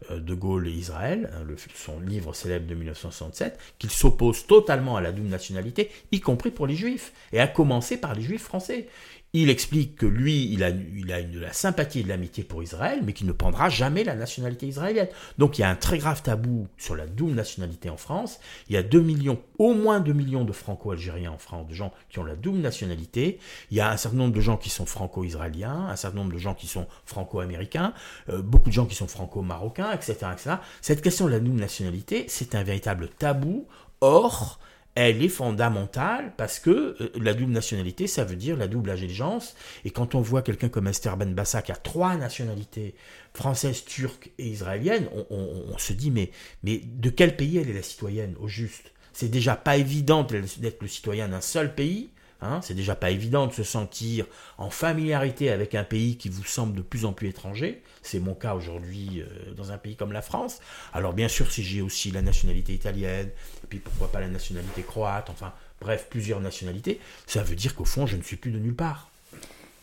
euh, 0.09 0.19
De 0.19 0.33
Gaulle 0.33 0.67
et 0.67 0.71
Israël, 0.71 1.29
hein, 1.33 1.45
son 1.75 1.99
livre 1.99 2.33
célèbre 2.33 2.67
de 2.67 2.73
1967, 2.73 3.59
qu'il 3.79 3.91
s'oppose 3.91 4.47
totalement 4.47 4.95
à 4.95 5.01
la 5.01 5.11
double 5.11 5.27
nationalité, 5.27 5.91
y 6.11 6.19
compris 6.19 6.51
pour 6.51 6.65
les 6.67 6.75
Juifs, 6.75 7.11
et 7.33 7.39
à 7.39 7.47
commencer 7.47 7.97
par 7.97 8.15
les 8.15 8.21
Juifs 8.21 8.43
français. 8.43 8.87
Il 9.33 9.49
explique 9.49 9.97
que 9.97 10.05
lui, 10.05 10.51
il 10.51 10.63
a, 10.63 10.69
il 10.69 11.11
a 11.11 11.19
une, 11.19 11.31
de 11.31 11.39
la 11.39 11.51
sympathie 11.51 11.99
et 11.99 12.03
de 12.03 12.07
l'amitié 12.07 12.43
pour 12.43 12.63
Israël, 12.63 13.01
mais 13.03 13.13
qu'il 13.13 13.27
ne 13.27 13.33
prendra 13.33 13.69
jamais 13.69 14.03
la 14.03 14.15
nationalité 14.15 14.67
israélienne. 14.67 15.09
Donc 15.37 15.57
il 15.57 15.61
y 15.61 15.63
a 15.63 15.69
un 15.69 15.75
très 15.75 15.97
grave 15.97 16.23
tabou 16.23 16.67
sur 16.77 16.95
la 16.95 17.05
double 17.05 17.33
nationalité 17.33 17.89
en 17.89 17.97
France. 17.97 18.39
Il 18.69 18.73
y 18.73 18.77
a 18.77 18.83
2 18.83 19.01
millions, 19.01 19.39
au 19.59 19.73
moins 19.73 19.99
2 19.99 20.13
millions 20.13 20.45
de 20.45 20.53
franco-algériens 20.53 21.31
en 21.31 21.37
France, 21.37 21.67
de 21.67 21.73
gens 21.73 21.93
qui 22.09 22.19
ont 22.19 22.23
la 22.23 22.35
double 22.35 22.59
nationalité. 22.59 23.39
Il 23.69 23.77
y 23.77 23.81
a 23.81 23.91
un 23.91 23.97
certain 23.97 24.17
nombre 24.17 24.33
de 24.33 24.41
gens 24.41 24.57
qui 24.57 24.69
sont 24.69 24.85
franco-israéliens, 24.85 25.87
un 25.89 25.95
certain 25.95 26.17
nombre 26.17 26.33
de 26.33 26.39
gens 26.39 26.53
qui 26.53 26.67
sont 26.67 26.87
franco-américains, 27.05 27.93
euh, 28.29 28.41
beaucoup 28.41 28.69
de 28.69 28.73
gens 28.73 28.85
qui 28.85 28.95
sont 28.95 29.07
franco-marocains, 29.07 29.91
etc., 29.91 30.13
etc. 30.31 30.55
Cette 30.81 31.01
question 31.01 31.25
de 31.25 31.31
la 31.31 31.39
double 31.39 31.59
nationalité, 31.59 32.25
c'est 32.29 32.55
un 32.55 32.63
véritable 32.63 33.09
tabou. 33.09 33.67
Or, 33.99 34.59
elle 34.99 35.21
est 35.21 35.29
fondamentale 35.29 36.33
parce 36.37 36.59
que 36.59 36.95
euh, 36.99 37.11
la 37.21 37.35
double 37.35 37.51
nationalité, 37.51 38.07
ça 38.07 38.23
veut 38.23 38.35
dire 38.35 38.57
la 38.57 38.67
double 38.67 38.89
allégeance. 38.89 39.55
Et 39.85 39.91
quand 39.91 40.15
on 40.15 40.21
voit 40.21 40.41
quelqu'un 40.41 40.69
comme 40.69 40.87
Esther 40.87 41.17
Ben 41.17 41.35
Bassa 41.35 41.61
qui 41.61 41.71
a 41.71 41.75
trois 41.75 42.15
nationalités, 42.15 42.95
française, 43.35 43.85
turque 43.85 44.31
et 44.39 44.47
israélienne, 44.47 45.07
on, 45.29 45.77
se 45.77 45.93
dit 45.93 46.09
mais, 46.09 46.31
mais 46.63 46.81
de 46.83 47.11
quel 47.11 47.35
pays 47.35 47.57
elle 47.57 47.69
est 47.69 47.73
la 47.73 47.83
citoyenne 47.83 48.33
au 48.39 48.47
juste? 48.47 48.91
C'est 49.13 49.29
déjà 49.29 49.55
pas 49.55 49.77
évident 49.77 50.23
d'être 50.23 50.81
le 50.81 50.87
citoyen 50.87 51.27
d'un 51.27 51.41
seul 51.41 51.75
pays. 51.75 52.09
Hein, 52.39 52.59
c'est 52.61 52.75
déjà 52.75 52.95
pas 52.95 53.09
évident 53.09 53.47
de 53.47 53.53
se 53.53 53.63
sentir 53.63 54.27
en 54.59 54.69
familiarité 54.69 55.49
avec 55.49 55.73
un 55.73 55.83
pays 55.83 56.17
qui 56.17 56.29
vous 56.29 56.43
semble 56.43 56.75
de 56.75 56.83
plus 56.83 57.05
en 57.05 57.11
plus 57.11 57.27
étranger. 57.29 57.81
C'est 58.03 58.19
mon 58.19 58.35
cas 58.35 58.53
aujourd'hui 58.53 59.21
euh, 59.21 59.53
dans 59.55 59.71
un 59.71 59.79
pays 59.79 59.95
comme 59.95 60.11
la 60.11 60.21
France. 60.21 60.59
Alors 60.93 61.13
bien 61.13 61.27
sûr, 61.27 61.51
si 61.51 61.63
j'ai 61.63 61.81
aussi 61.81 62.11
la 62.11 62.21
nationalité 62.21 62.73
italienne, 62.73 63.29
et 63.63 63.67
puis 63.67 63.79
pourquoi 63.79 64.11
pas 64.11 64.19
la 64.19 64.27
nationalité 64.27 64.83
croate, 64.83 65.31
enfin 65.31 65.51
bref, 65.81 66.07
plusieurs 66.09 66.39
nationalités, 66.39 66.99
ça 67.25 67.41
veut 67.41 67.55
dire 67.55 67.73
qu'au 67.73 67.85
fond, 67.85 68.05
je 68.05 68.17
ne 68.17 68.21
suis 68.21 68.35
plus 68.35 68.51
de 68.51 68.59
nulle 68.59 68.75
part. 68.75 69.09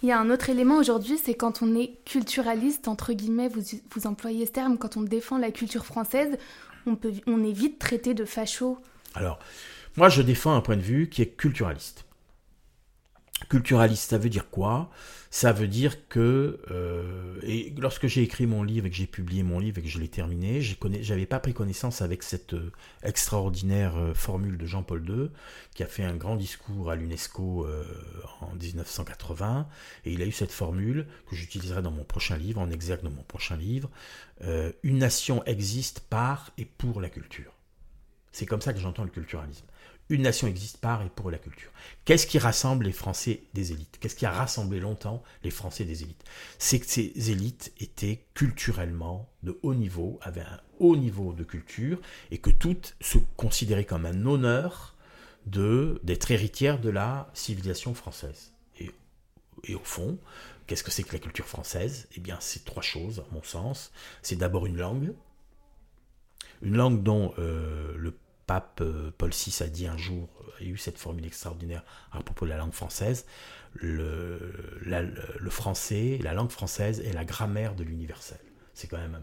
Il 0.04 0.08
y 0.08 0.12
a 0.12 0.20
un 0.20 0.30
autre 0.30 0.50
élément 0.50 0.76
aujourd'hui, 0.76 1.18
c'est 1.18 1.34
quand 1.34 1.62
on 1.62 1.74
est 1.74 1.92
culturaliste, 2.04 2.88
entre 2.88 3.14
guillemets, 3.14 3.48
vous, 3.48 3.62
vous 3.90 4.06
employez 4.06 4.46
ce 4.46 4.52
terme, 4.52 4.78
quand 4.78 4.96
on 4.96 5.02
défend 5.02 5.38
la 5.38 5.50
culture 5.50 5.86
française, 5.86 6.36
on, 6.86 6.94
peut, 6.94 7.12
on 7.26 7.42
est 7.42 7.52
vite 7.52 7.78
traité 7.78 8.14
de 8.14 8.24
facho. 8.24 8.78
Alors, 9.14 9.38
moi 9.96 10.08
je 10.08 10.22
défends 10.22 10.54
un 10.54 10.60
point 10.60 10.76
de 10.76 10.82
vue 10.82 11.08
qui 11.08 11.22
est 11.22 11.36
culturaliste. 11.36 12.03
Culturaliste, 13.48 14.10
ça 14.10 14.18
veut 14.18 14.30
dire 14.30 14.50
quoi? 14.50 14.90
Ça 15.30 15.52
veut 15.52 15.66
dire 15.66 16.06
que, 16.08 16.60
euh, 16.70 17.40
et 17.42 17.74
lorsque 17.76 18.06
j'ai 18.06 18.22
écrit 18.22 18.46
mon 18.46 18.62
livre 18.62 18.86
et 18.86 18.90
que 18.90 18.94
j'ai 18.94 19.08
publié 19.08 19.42
mon 19.42 19.58
livre 19.58 19.78
et 19.78 19.82
que 19.82 19.88
je 19.88 19.98
l'ai 19.98 20.06
terminé, 20.06 20.62
je 20.62 20.76
n'avais 21.08 21.26
pas 21.26 21.40
pris 21.40 21.52
connaissance 21.52 22.02
avec 22.02 22.22
cette 22.22 22.54
euh, 22.54 22.70
extraordinaire 23.02 23.96
euh, 23.96 24.14
formule 24.14 24.56
de 24.56 24.64
Jean-Paul 24.64 25.04
II, 25.08 25.30
qui 25.74 25.82
a 25.82 25.86
fait 25.86 26.04
un 26.04 26.14
grand 26.14 26.36
discours 26.36 26.88
à 26.88 26.94
l'UNESCO 26.94 27.66
en 28.42 28.54
1980, 28.54 29.66
et 30.04 30.12
il 30.12 30.22
a 30.22 30.26
eu 30.26 30.32
cette 30.32 30.52
formule 30.52 31.06
que 31.28 31.34
j'utiliserai 31.34 31.82
dans 31.82 31.90
mon 31.90 32.04
prochain 32.04 32.36
livre, 32.36 32.60
en 32.60 32.70
exergue 32.70 33.02
de 33.02 33.08
mon 33.08 33.24
prochain 33.24 33.56
livre, 33.56 33.90
une 34.84 34.98
nation 34.98 35.42
existe 35.46 35.98
par 35.98 36.52
et 36.58 36.64
pour 36.64 37.00
la 37.00 37.08
culture. 37.08 37.52
C'est 38.30 38.46
comme 38.46 38.60
ça 38.60 38.72
que 38.72 38.78
j'entends 38.78 39.04
le 39.04 39.10
culturalisme 39.10 39.66
une 40.10 40.22
nation 40.22 40.46
existe 40.46 40.78
par 40.78 41.02
et 41.02 41.08
pour 41.08 41.30
la 41.30 41.38
culture. 41.38 41.70
Qu'est-ce 42.04 42.26
qui 42.26 42.38
rassemble 42.38 42.84
les 42.84 42.92
Français 42.92 43.44
des 43.54 43.72
élites? 43.72 43.98
Qu'est-ce 44.00 44.16
qui 44.16 44.26
a 44.26 44.30
rassemblé 44.30 44.78
longtemps 44.78 45.22
les 45.42 45.50
Français 45.50 45.84
des 45.84 46.02
élites? 46.02 46.24
C'est 46.58 46.78
que 46.78 46.86
ces 46.86 47.30
élites 47.30 47.72
étaient 47.80 48.24
culturellement 48.34 49.28
de 49.42 49.58
haut 49.62 49.74
niveau, 49.74 50.18
avaient 50.22 50.42
un 50.42 50.60
haut 50.78 50.96
niveau 50.96 51.32
de 51.32 51.44
culture, 51.44 52.00
et 52.30 52.38
que 52.38 52.50
toutes 52.50 52.96
se 53.00 53.18
considéraient 53.36 53.86
comme 53.86 54.06
un 54.06 54.26
honneur 54.26 54.94
de 55.46 56.00
d'être 56.02 56.30
héritières 56.30 56.80
de 56.80 56.90
la 56.90 57.30
civilisation 57.34 57.94
française. 57.94 58.52
Et, 58.78 58.90
et 59.64 59.74
au 59.74 59.84
fond, 59.84 60.18
qu'est-ce 60.66 60.84
que 60.84 60.90
c'est 60.90 61.02
que 61.02 61.12
la 61.12 61.18
culture 61.18 61.46
française? 61.46 62.08
Eh 62.16 62.20
bien, 62.20 62.38
c'est 62.40 62.64
trois 62.64 62.82
choses, 62.82 63.20
à 63.20 63.34
mon 63.34 63.42
sens. 63.42 63.92
C'est 64.22 64.36
d'abord 64.36 64.66
une 64.66 64.76
langue, 64.76 65.14
une 66.62 66.76
langue 66.76 67.02
dont 67.02 67.34
euh, 67.38 67.94
le 67.96 68.14
pape 68.46 68.80
euh, 68.80 69.10
Paul 69.16 69.30
VI 69.30 69.62
a 69.62 69.66
dit 69.66 69.86
un 69.86 69.96
jour, 69.96 70.28
il 70.60 70.66
y 70.66 70.70
a 70.70 70.72
eu 70.72 70.76
cette 70.76 70.98
formule 70.98 71.26
extraordinaire 71.26 71.84
à 72.12 72.20
propos 72.20 72.44
de 72.44 72.50
la 72.50 72.56
langue 72.56 72.72
française, 72.72 73.26
le, 73.74 74.38
le 74.84 75.50
français, 75.50 76.18
la 76.22 76.32
langue 76.32 76.50
française 76.50 77.00
est 77.00 77.12
la 77.12 77.24
grammaire 77.24 77.74
de 77.74 77.82
l'universel. 77.82 78.38
C'est 78.72 78.88
quand 78.88 78.98
même 78.98 79.18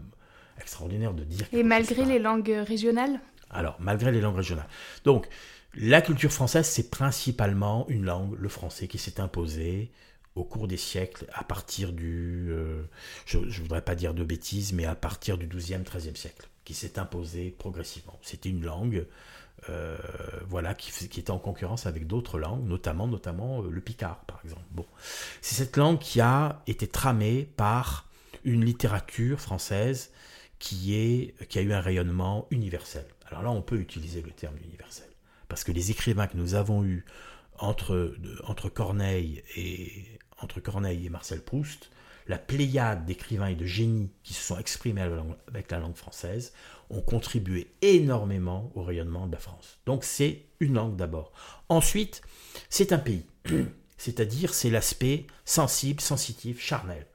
extraordinaire 0.58 1.14
de 1.14 1.24
dire. 1.24 1.46
Et 1.52 1.62
malgré 1.62 2.04
les 2.04 2.18
langues 2.18 2.54
régionales? 2.66 3.20
Alors, 3.50 3.76
malgré 3.80 4.12
les 4.12 4.20
langues 4.20 4.36
régionales. 4.36 4.68
Donc, 5.04 5.28
la 5.74 6.02
culture 6.02 6.32
française, 6.32 6.66
c'est 6.66 6.90
principalement 6.90 7.86
une 7.88 8.04
langue, 8.04 8.36
le 8.38 8.48
français, 8.48 8.88
qui 8.88 8.98
s'est 8.98 9.20
imposée 9.20 9.90
au 10.34 10.44
cours 10.44 10.66
des 10.66 10.76
siècles, 10.76 11.26
à 11.32 11.44
partir 11.44 11.92
du, 11.92 12.48
euh, 12.50 12.82
je 13.26 13.38
ne 13.38 13.50
voudrais 13.50 13.82
pas 13.82 13.94
dire 13.94 14.14
de 14.14 14.24
bêtises, 14.24 14.72
mais 14.72 14.86
à 14.86 14.94
partir 14.94 15.36
du 15.38 15.46
XIIe, 15.46 15.82
XIIIe 15.82 16.16
siècle 16.16 16.48
qui 16.64 16.74
s'est 16.74 16.98
imposée 16.98 17.54
progressivement. 17.58 18.18
C'était 18.22 18.48
une 18.48 18.64
langue 18.64 19.06
euh, 19.68 19.96
voilà, 20.48 20.74
qui, 20.74 20.90
qui, 21.08 21.20
était 21.20 21.30
en 21.30 21.38
concurrence 21.38 21.86
avec 21.86 22.06
d'autres 22.06 22.38
langues, 22.38 22.66
notamment, 22.66 23.06
notamment 23.06 23.62
euh, 23.62 23.70
le 23.70 23.80
picard, 23.80 24.24
par 24.26 24.40
exemple. 24.44 24.64
Bon. 24.72 24.86
C'est 25.40 25.54
cette 25.54 25.76
langue 25.76 25.98
qui 25.98 26.20
a 26.20 26.62
été 26.66 26.86
tramée 26.88 27.48
par 27.56 28.08
une 28.44 28.64
littérature 28.64 29.40
française 29.40 30.10
qui, 30.58 30.94
est, 30.96 31.48
qui 31.48 31.58
a 31.58 31.62
eu 31.62 31.72
un 31.72 31.80
rayonnement 31.80 32.46
universel. 32.50 33.06
Alors 33.26 33.42
là, 33.42 33.50
on 33.50 33.62
peut 33.62 33.78
utiliser 33.78 34.20
le 34.20 34.30
terme 34.30 34.56
universel, 34.64 35.08
parce 35.48 35.62
que 35.62 35.72
les 35.72 35.90
écrivains 35.90 36.26
que 36.26 36.36
nous 36.36 36.54
avons 36.54 36.84
eus 36.84 37.04
entre, 37.58 38.16
entre, 38.44 38.68
Corneille, 38.68 39.42
et, 39.56 40.04
entre 40.42 40.60
Corneille 40.60 41.06
et 41.06 41.10
Marcel 41.10 41.40
Proust 41.40 41.90
la 42.26 42.38
pléiade 42.38 43.04
d'écrivains 43.04 43.48
et 43.48 43.54
de 43.54 43.66
génies 43.66 44.10
qui 44.22 44.34
se 44.34 44.42
sont 44.42 44.58
exprimés 44.58 45.02
avec 45.48 45.70
la 45.70 45.78
langue 45.78 45.96
française 45.96 46.52
ont 46.90 47.00
contribué 47.00 47.72
énormément 47.80 48.70
au 48.74 48.82
rayonnement 48.82 49.26
de 49.26 49.32
la 49.32 49.38
France. 49.38 49.78
Donc 49.86 50.04
c'est 50.04 50.44
une 50.60 50.74
langue 50.74 50.96
d'abord. 50.96 51.32
Ensuite, 51.68 52.22
c'est 52.68 52.92
un 52.92 52.98
pays, 52.98 53.26
c'est-à-dire 53.96 54.54
c'est 54.54 54.70
l'aspect 54.70 55.26
sensible, 55.44 56.00
sensitif, 56.00 56.60
charnel. 56.60 57.06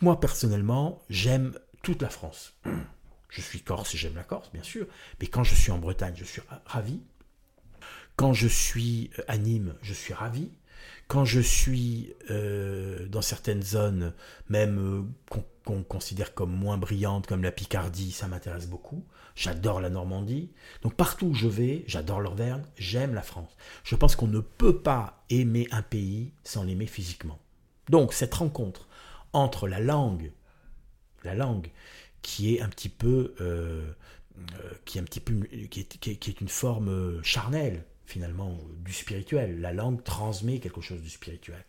Moi 0.00 0.20
personnellement, 0.20 1.02
j'aime 1.08 1.58
toute 1.82 2.02
la 2.02 2.10
France. 2.10 2.54
Je 3.28 3.40
suis 3.40 3.60
corse 3.60 3.94
et 3.94 3.98
j'aime 3.98 4.14
la 4.14 4.22
Corse, 4.22 4.52
bien 4.52 4.62
sûr, 4.62 4.86
mais 5.20 5.26
quand 5.26 5.42
je 5.42 5.56
suis 5.56 5.72
en 5.72 5.78
Bretagne, 5.78 6.14
je 6.16 6.24
suis 6.24 6.42
ravi. 6.66 7.00
Quand 8.14 8.32
je 8.32 8.46
suis 8.46 9.10
à 9.26 9.38
Nîmes, 9.38 9.74
je 9.82 9.92
suis 9.92 10.14
ravi. 10.14 10.52
Quand 11.06 11.24
je 11.24 11.40
suis 11.40 12.14
euh, 12.30 13.06
dans 13.08 13.22
certaines 13.22 13.62
zones, 13.62 14.14
même 14.48 14.78
euh, 14.78 15.40
qu'on 15.64 15.82
considère 15.82 16.34
comme 16.34 16.52
moins 16.52 16.78
brillantes, 16.78 17.26
comme 17.26 17.42
la 17.42 17.52
Picardie, 17.52 18.10
ça 18.10 18.26
m'intéresse 18.26 18.66
beaucoup. 18.66 19.04
J'adore 19.34 19.80
la 19.80 19.90
Normandie. 19.90 20.50
Donc 20.82 20.94
partout 20.94 21.26
où 21.26 21.34
je 21.34 21.48
vais, 21.48 21.84
j'adore 21.86 22.20
l'Auvergne, 22.20 22.62
j'aime 22.76 23.14
la 23.14 23.22
France. 23.22 23.50
Je 23.82 23.96
pense 23.96 24.16
qu'on 24.16 24.28
ne 24.28 24.40
peut 24.40 24.78
pas 24.78 25.24
aimer 25.28 25.68
un 25.72 25.82
pays 25.82 26.32
sans 26.42 26.64
l'aimer 26.64 26.86
physiquement. 26.86 27.38
Donc 27.90 28.14
cette 28.14 28.34
rencontre 28.34 28.88
entre 29.32 29.68
la 29.68 29.80
langue, 29.80 30.32
la 31.22 31.34
langue 31.34 31.70
qui 32.22 32.54
est 32.54 32.62
un 32.62 32.68
petit 32.68 32.88
peu, 32.88 33.34
euh, 33.40 33.86
qui 34.86 34.96
est 34.96 35.00
un 35.00 35.04
petit 35.04 35.20
peu, 35.20 35.34
qui 35.70 35.80
est, 35.80 35.98
qui 35.98 36.30
est 36.30 36.40
une 36.40 36.48
forme 36.48 37.22
charnelle, 37.22 37.84
finalement 38.06 38.58
du 38.78 38.92
spirituel. 38.92 39.60
La 39.60 39.72
langue 39.72 40.02
transmet 40.02 40.58
quelque 40.58 40.80
chose 40.80 41.00
du 41.00 41.10
spirituel. 41.10 41.64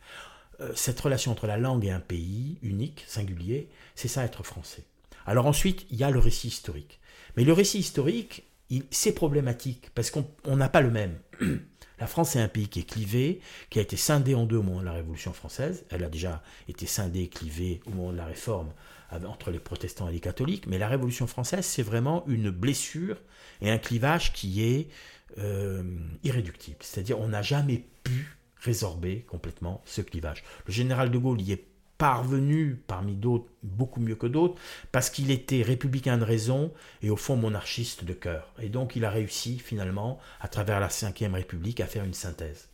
Euh, 0.61 0.71
cette 0.75 0.99
relation 0.99 1.31
entre 1.31 1.47
la 1.47 1.57
langue 1.57 1.85
et 1.85 1.91
un 1.91 1.99
pays 1.99 2.57
unique, 2.61 3.03
singulier, 3.07 3.69
c'est 3.95 4.07
ça 4.07 4.23
être 4.23 4.43
français. 4.43 4.83
Alors 5.25 5.47
ensuite, 5.47 5.85
il 5.89 5.97
y 5.97 6.03
a 6.03 6.11
le 6.11 6.19
récit 6.19 6.47
historique. 6.47 6.99
Mais 7.35 7.43
le 7.43 7.53
récit 7.53 7.79
historique, 7.79 8.43
c'est 8.91 9.13
problématique 9.13 9.89
parce 9.93 10.11
qu'on 10.11 10.55
n'a 10.55 10.69
pas 10.69 10.81
le 10.81 10.91
même. 10.91 11.17
La 11.99 12.07
France 12.07 12.35
est 12.35 12.41
un 12.41 12.49
pays 12.49 12.67
qui 12.67 12.81
est 12.81 12.89
clivé, 12.89 13.39
qui 13.69 13.79
a 13.79 13.81
été 13.81 13.95
scindé 13.95 14.35
en 14.35 14.45
deux 14.45 14.57
au 14.57 14.63
moment 14.63 14.81
de 14.81 14.85
la 14.85 14.91
Révolution 14.91 15.31
française. 15.31 15.85
Elle 15.89 16.03
a 16.03 16.09
déjà 16.09 16.43
été 16.67 16.85
scindée 16.85 17.21
et 17.21 17.29
clivée 17.29 17.79
au 17.85 17.91
moment 17.91 18.11
de 18.11 18.17
la 18.17 18.25
Réforme 18.25 18.73
entre 19.11 19.49
les 19.49 19.59
protestants 19.59 20.09
et 20.09 20.11
les 20.11 20.19
catholiques. 20.19 20.67
Mais 20.67 20.77
la 20.77 20.89
Révolution 20.89 21.25
française, 21.25 21.65
c'est 21.65 21.83
vraiment 21.83 22.25
une 22.27 22.49
blessure 22.49 23.15
et 23.61 23.71
un 23.71 23.77
clivage 23.77 24.33
qui 24.33 24.61
est 24.61 24.89
euh, 25.37 25.83
irréductible. 26.23 26.77
C'est-à-dire 26.81 27.19
on 27.19 27.29
n'a 27.29 27.41
jamais 27.41 27.83
pu 28.03 28.37
résorber 28.57 29.25
complètement 29.27 29.81
ce 29.85 30.01
clivage. 30.01 30.43
Le 30.65 30.73
général 30.73 31.11
de 31.11 31.17
Gaulle 31.17 31.41
y 31.41 31.51
est 31.51 31.65
parvenu 31.97 32.81
parmi 32.87 33.15
d'autres, 33.15 33.47
beaucoup 33.63 34.01
mieux 34.01 34.15
que 34.15 34.27
d'autres, 34.27 34.59
parce 34.91 35.09
qu'il 35.09 35.31
était 35.31 35.61
républicain 35.61 36.17
de 36.17 36.23
raison 36.23 36.73
et 37.01 37.09
au 37.09 37.15
fond 37.15 37.37
monarchiste 37.37 38.03
de 38.03 38.13
cœur. 38.13 38.53
Et 38.59 38.69
donc 38.69 38.95
il 38.95 39.05
a 39.05 39.09
réussi 39.09 39.59
finalement, 39.59 40.19
à 40.41 40.47
travers 40.47 40.79
la 40.79 40.87
Ve 40.87 41.33
République, 41.33 41.79
à 41.79 41.87
faire 41.87 42.03
une 42.03 42.13
synthèse. 42.13 42.69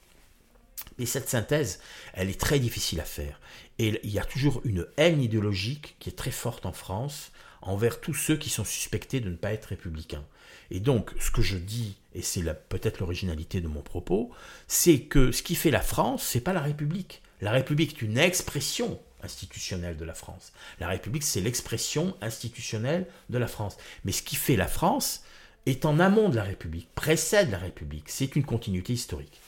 Mais 0.98 1.06
cette 1.06 1.30
synthèse, 1.30 1.80
elle 2.14 2.30
est 2.30 2.40
très 2.40 2.60
difficile 2.60 3.00
à 3.00 3.06
faire. 3.06 3.40
Et 3.80 4.00
il 4.04 4.12
y 4.12 4.20
a 4.20 4.26
toujours 4.26 4.62
une 4.66 4.88
haine 4.98 5.22
idéologique 5.22 5.96
qui 6.00 6.10
est 6.10 6.18
très 6.18 6.32
forte 6.32 6.66
en 6.66 6.74
France 6.74 7.32
envers 7.62 8.02
tous 8.02 8.16
ceux 8.16 8.38
qui 8.38 8.50
sont 8.50 8.66
suspectés 8.66 9.20
de 9.20 9.30
ne 9.30 9.36
pas 9.36 9.54
être 9.54 9.66
républicains. 9.66 10.26
Et 10.72 10.80
donc, 10.80 11.12
ce 11.20 11.32
que 11.32 11.42
je 11.42 11.58
dis, 11.58 11.98
et 12.16 12.22
c'est 12.22 12.42
peut-être 12.70 13.00
l'originalité 13.00 13.60
de 13.60 13.68
mon 13.68 13.82
propos, 13.82 14.32
c'est 14.68 15.02
que 15.02 15.32
ce 15.34 15.44
qui 15.44 15.56
fait 15.56 15.70
la 15.70 15.82
France, 15.82 16.24
c'est 16.24 16.40
pas 16.40 16.54
la 16.54 16.62
République. 16.62 17.22
La 17.42 17.52
République 17.52 17.94
est 17.94 18.02
une 18.02 18.18
expression 18.18 19.00
institutionnelle 19.22 19.98
de 19.98 20.06
la 20.06 20.14
France. 20.14 20.54
La 20.80 20.88
République, 20.88 21.24
c'est 21.24 21.42
l'expression 21.42 22.16
institutionnelle 22.22 23.06
de 23.30 23.38
la 23.38 23.48
France. 23.48 23.78
Mais 24.06 24.14
ce 24.14 24.24
qui 24.24 24.38
fait 24.38 24.56
la 24.56 24.68
France 24.68 25.24
est 25.66 25.86
en 25.86 26.00
amont 26.00 26.30
de 26.30 26.38
la 26.38 26.44
République, 26.44 26.88
précède 26.96 27.52
la 27.52 27.58
République. 27.58 28.06
C'est 28.08 28.36
une 28.36 28.46
continuité 28.46 28.94
historique. 28.94 29.42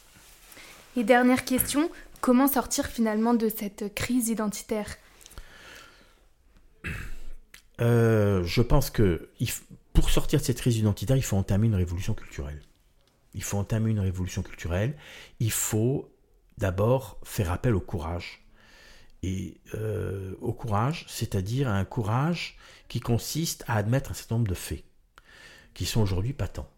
Et 0.98 1.04
dernière 1.04 1.46
question, 1.46 1.90
comment 2.20 2.48
sortir 2.48 2.86
finalement 2.88 3.34
de 3.34 3.50
cette 3.50 3.96
crise 3.96 4.28
identitaire? 4.28 4.98
Euh, 7.82 8.44
Je 8.44 8.62
pense 8.62 8.90
que 8.90 9.30
pour 9.94 10.10
sortir 10.10 10.40
de 10.40 10.46
cette 10.46 10.60
crise 10.60 10.78
identitaire, 10.78 11.16
il 11.16 11.24
faut 11.24 11.38
entamer 11.38 11.68
une 11.68 11.76
révolution 11.76 12.14
culturelle. 12.14 12.62
Il 13.34 13.44
faut 13.44 13.58
entamer 13.58 13.92
une 13.92 14.00
révolution 14.00 14.44
culturelle. 14.44 14.96
Il 15.40 15.52
faut 15.52 16.12
d'abord 16.58 17.20
faire 17.24 17.52
appel 17.52 17.76
au 17.76 17.80
courage 17.80 18.46
et 19.24 19.62
euh, 19.74 20.36
au 20.42 20.54
courage, 20.54 21.06
c'est-à-dire 21.08 21.70
à 21.70 21.78
un 21.78 21.86
courage 21.86 22.58
qui 22.90 23.00
consiste 23.00 23.64
à 23.68 23.76
admettre 23.76 24.12
un 24.12 24.14
certain 24.14 24.36
nombre 24.36 24.50
de 24.50 24.54
faits, 24.54 24.84
qui 25.74 25.86
sont 25.86 26.02
aujourd'hui 26.02 26.34
patents. 26.34 26.70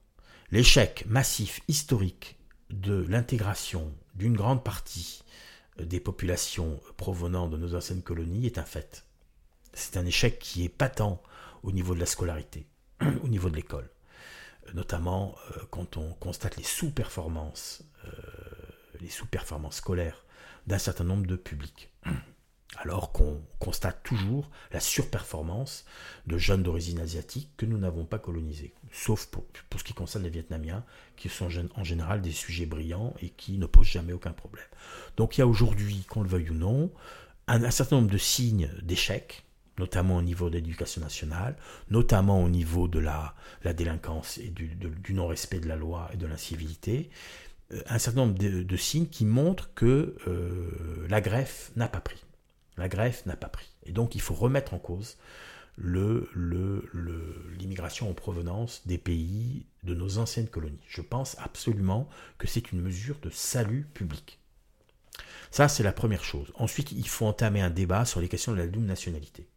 L'échec 0.52 1.06
massif 1.08 1.62
historique 1.68 2.38
de 2.70 3.06
l'intégration 3.10 3.92
d'une 4.14 4.36
grande 4.36 4.64
partie 4.64 5.24
euh, 5.80 5.86
des 5.86 6.00
populations 6.00 6.80
provenant 6.98 7.48
de 7.48 7.58
nos 7.58 7.76
anciennes 7.76 8.04
colonies 8.04 8.46
est 8.46 8.60
un 8.60 8.64
fait. 8.64 9.06
C'est 9.74 9.98
un 9.98 10.06
échec 10.06 10.40
qui 10.40 10.64
est 10.64 10.70
patent 10.70 11.20
au 11.64 11.72
niveau 11.72 11.96
de 11.96 12.00
la 12.00 12.06
scolarité, 12.06 12.68
au 13.24 13.28
niveau 13.28 13.50
de 13.50 13.56
l'école, 13.56 13.90
notamment 14.74 15.36
euh, 15.52 15.62
quand 15.72 15.98
on 15.98 16.14
constate 16.14 16.58
les 16.58 16.64
sous-performances, 16.64 17.84
les 19.02 19.10
sous-performances 19.10 19.78
scolaires 19.78 20.26
d'un 20.68 20.78
certain 20.78 21.04
nombre 21.04 21.26
de 21.26 21.36
publics. 21.36 21.90
Alors 22.78 23.14
qu'on 23.14 23.42
constate 23.60 24.04
toujours 24.04 24.50
la 24.72 24.82
surperformance 24.82 25.86
de 26.28 26.38
jeunes 26.38 26.64
d'origine 26.64 27.00
asiatique 27.00 27.50
que 27.56 27.66
nous 27.66 27.78
n'avons 27.78 28.06
pas 28.06 28.20
colonisés, 28.20 28.74
sauf 28.92 29.28
pour, 29.28 29.46
ce 29.78 29.84
qui 29.84 29.94
concerne 29.94 30.26
les 30.26 30.30
Vietnamiens, 30.30 30.84
qui 31.16 31.30
sont 31.30 31.50
en 31.76 31.84
général 31.84 32.22
des 32.22 32.32
sujets 32.32 32.66
brillants 32.66 33.14
et 33.22 33.30
qui 33.30 33.58
ne 33.58 33.66
posent 33.66 33.88
jamais 33.88 34.14
aucun 34.14 34.34
problème. 34.34 34.66
Donc 35.16 35.38
il 35.38 35.42
y 35.42 35.44
a 35.44 35.48
aujourd'hui, 35.48 36.04
qu'on 36.10 36.22
le 36.22 36.28
veuille 36.28 36.50
ou 36.50 36.54
non, 36.54 36.92
un, 37.48 37.72
certain 37.72 37.98
nombre 37.98 38.12
de 38.12 38.18
signes 38.18 38.70
d'échec, 38.82 39.46
notamment 39.78 40.18
au 40.18 40.22
niveau 40.22 40.50
de 40.50 40.56
l'éducation 40.56 41.02
nationale, 41.02 41.56
notamment 41.90 42.44
au 42.44 42.50
niveau 42.50 42.88
de 42.88 43.00
la, 43.00 43.36
délinquance 43.74 44.38
et 44.38 44.50
du, 44.50 45.14
non-respect 45.14 45.60
de 45.60 45.68
la 45.68 45.76
loi 45.76 46.10
et 46.14 46.18
de 46.18 46.28
l'incivilité, 46.28 47.10
euh, 47.74 47.82
un 47.88 48.00
certain 48.00 48.26
nombre 48.26 48.38
de, 48.38 48.78
signes 48.78 49.08
qui 49.08 49.26
montrent 49.26 49.74
que 49.74 50.16
euh, 50.28 51.08
la 51.10 51.22
greffe 51.22 51.72
n'a 51.76 51.88
pas 51.88 52.02
pris. 52.02 52.24
La 52.78 52.90
greffe 52.90 53.26
n'a 53.26 53.36
pas 53.36 53.50
pris. 53.50 53.72
Et 53.86 53.92
donc 53.92 54.16
il 54.16 54.22
faut 54.22 54.34
remettre 54.34 54.74
en 54.74 54.80
cause 54.80 55.18
l'immigration 55.78 58.10
en 58.10 58.14
provenance 58.14 58.82
des 58.86 58.98
pays 58.98 59.66
de 59.84 59.94
nos 59.94 60.20
anciennes 60.20 60.48
colonies. 60.48 60.80
Je 60.88 61.02
pense 61.02 61.36
absolument 61.40 62.08
que 62.38 62.48
c'est 62.48 62.72
une 62.72 62.80
mesure 62.82 63.20
de 63.22 63.30
salut 63.30 63.86
public. 63.94 64.40
Ça, 65.52 65.68
c'est 65.68 65.84
la 65.84 65.92
première 65.92 66.24
chose. 66.24 66.52
Ensuite, 66.56 66.92
il 66.92 67.08
faut 67.08 67.26
entamer 67.26 67.62
un 67.62 67.70
débat 67.70 68.06
sur 68.06 68.20
les 68.20 68.28
questions 68.28 68.52
de 68.52 68.58
la 68.58 68.66
double 68.68 68.88
nationalité. 68.88 69.48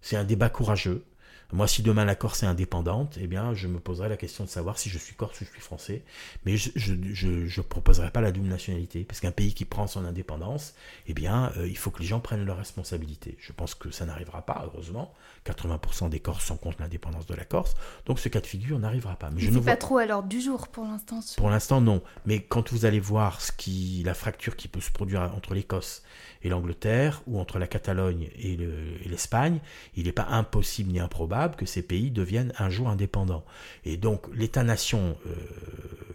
C'est 0.00 0.16
un 0.16 0.24
débat 0.24 0.48
courageux. 0.48 1.04
Moi, 1.52 1.68
si 1.68 1.82
demain 1.82 2.04
la 2.04 2.16
Corse 2.16 2.42
est 2.42 2.46
indépendante, 2.46 3.18
eh 3.20 3.28
bien, 3.28 3.54
je 3.54 3.68
me 3.68 3.78
poserai 3.78 4.08
la 4.08 4.16
question 4.16 4.44
de 4.44 4.48
savoir 4.48 4.78
si 4.78 4.88
je 4.88 4.98
suis 4.98 5.14
corse 5.14 5.40
ou 5.40 5.44
je 5.44 5.50
suis 5.50 5.60
français. 5.60 6.02
Mais 6.44 6.56
je 6.56 6.92
ne 6.94 7.62
proposerai 7.62 8.10
pas 8.10 8.20
la 8.20 8.32
double 8.32 8.48
nationalité. 8.48 9.04
Parce 9.04 9.20
qu'un 9.20 9.30
pays 9.30 9.54
qui 9.54 9.64
prend 9.64 9.86
son 9.86 10.04
indépendance, 10.04 10.74
eh 11.06 11.14
bien, 11.14 11.52
euh, 11.56 11.68
il 11.68 11.76
faut 11.76 11.90
que 11.90 12.00
les 12.00 12.06
gens 12.06 12.18
prennent 12.18 12.44
leurs 12.44 12.56
responsabilités. 12.56 13.36
Je 13.38 13.52
pense 13.52 13.76
que 13.76 13.92
ça 13.92 14.06
n'arrivera 14.06 14.42
pas, 14.42 14.64
heureusement. 14.66 15.14
80% 15.46 16.08
des 16.08 16.18
Corses 16.18 16.44
sont 16.44 16.56
contre 16.56 16.80
l'indépendance 16.80 17.26
de 17.26 17.34
la 17.34 17.44
Corse. 17.44 17.74
Donc, 18.06 18.18
ce 18.18 18.28
cas 18.28 18.40
de 18.40 18.46
figure 18.46 18.80
n'arrivera 18.80 19.14
pas. 19.14 19.30
Mais 19.30 19.40
je 19.40 19.50
ne 19.50 19.60
pas 19.60 19.76
trop 19.76 19.98
à 19.98 20.06
l'ordre 20.06 20.28
du 20.28 20.40
jour 20.40 20.66
pour 20.66 20.84
l'instant. 20.84 21.20
Pour 21.36 21.50
l'instant, 21.50 21.80
non. 21.80 22.02
Mais 22.24 22.40
quand 22.40 22.72
vous 22.72 22.86
allez 22.86 23.00
voir 23.00 23.40
ce 23.40 23.52
qui, 23.52 24.02
la 24.04 24.14
fracture 24.14 24.56
qui 24.56 24.66
peut 24.66 24.80
se 24.80 24.90
produire 24.90 25.22
entre 25.36 25.54
l'Écosse 25.54 26.02
et 26.42 26.48
l'Angleterre, 26.48 27.22
ou 27.28 27.38
entre 27.38 27.60
la 27.60 27.68
Catalogne 27.68 28.28
et 28.36 28.58
l'Espagne, 29.06 29.60
il 29.94 30.06
n'est 30.06 30.12
pas 30.12 30.26
impossible 30.30 30.90
ni 30.90 30.98
improbable 30.98 31.35
que 31.56 31.66
ces 31.66 31.82
pays 31.82 32.10
deviennent 32.10 32.52
un 32.58 32.70
jour 32.70 32.88
indépendants. 32.88 33.44
Et 33.84 33.96
donc 33.96 34.26
l'État-nation 34.34 35.16
euh, 35.26 35.34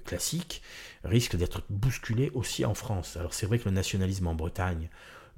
classique 0.05 0.61
risque 1.03 1.35
d'être 1.35 1.63
bousculé 1.69 2.31
aussi 2.33 2.65
en 2.65 2.73
France. 2.73 3.17
Alors 3.17 3.33
c'est 3.33 3.45
vrai 3.45 3.59
que 3.59 3.65
le 3.65 3.75
nationalisme 3.75 4.27
en 4.27 4.35
Bretagne 4.35 4.89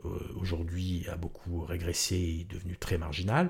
euh, 0.06 0.10
aujourd'hui 0.36 1.06
a 1.12 1.16
beaucoup 1.16 1.62
régressé 1.62 2.16
et 2.16 2.42
est 2.42 2.52
devenu 2.52 2.78
très 2.78 2.98
marginal. 2.98 3.50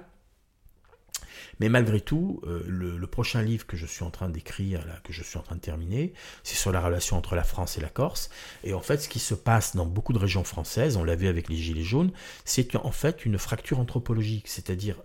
Mais 1.59 1.69
malgré 1.69 2.01
tout, 2.01 2.41
euh, 2.45 2.63
le, 2.67 3.07
prochain 3.07 3.43
livre 3.43 3.67
que 3.67 3.77
je 3.77 3.85
suis 3.85 4.03
en 4.03 4.09
train 4.09 4.29
d'écrire, 4.29 4.85
que 5.03 5.13
je 5.13 5.21
suis 5.21 5.37
en 5.37 5.43
train 5.43 5.55
de 5.55 5.61
terminer, 5.61 6.13
c'est 6.43 6.55
sur 6.55 6.71
la 6.71 6.81
relation 6.81 7.17
entre 7.17 7.35
la 7.35 7.43
France 7.43 7.77
et 7.77 7.81
la 7.81 7.89
Corse. 7.89 8.29
Et 8.63 8.73
en 8.73 8.81
fait, 8.81 8.97
ce 8.97 9.09
qui 9.09 9.19
se 9.19 9.35
passe 9.35 9.75
dans 9.75 9.85
beaucoup 9.85 10.13
de 10.13 10.17
régions 10.17 10.43
françaises, 10.43 10.97
on 10.97 11.03
l'a 11.03 11.15
vu 11.15 11.27
avec 11.27 11.49
les 11.49 11.55
Gilets 11.55 11.83
jaunes, 11.83 12.11
c'est 12.43 12.75
en 12.75 12.91
fait 12.91 13.25
une 13.25 13.37
fracture 13.37 13.79
anthropologique. 13.79 14.47
C'est-à-dire 14.47 14.95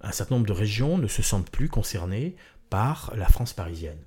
un 0.00 0.12
certain 0.12 0.36
nombre 0.36 0.46
de 0.46 0.52
régions 0.52 0.98
ne 0.98 1.08
se 1.08 1.22
sentent 1.22 1.50
plus 1.50 1.68
concernées 1.68 2.36
par 2.70 3.12
la 3.16 3.26
France 3.26 3.52
parisienne. 3.52 3.98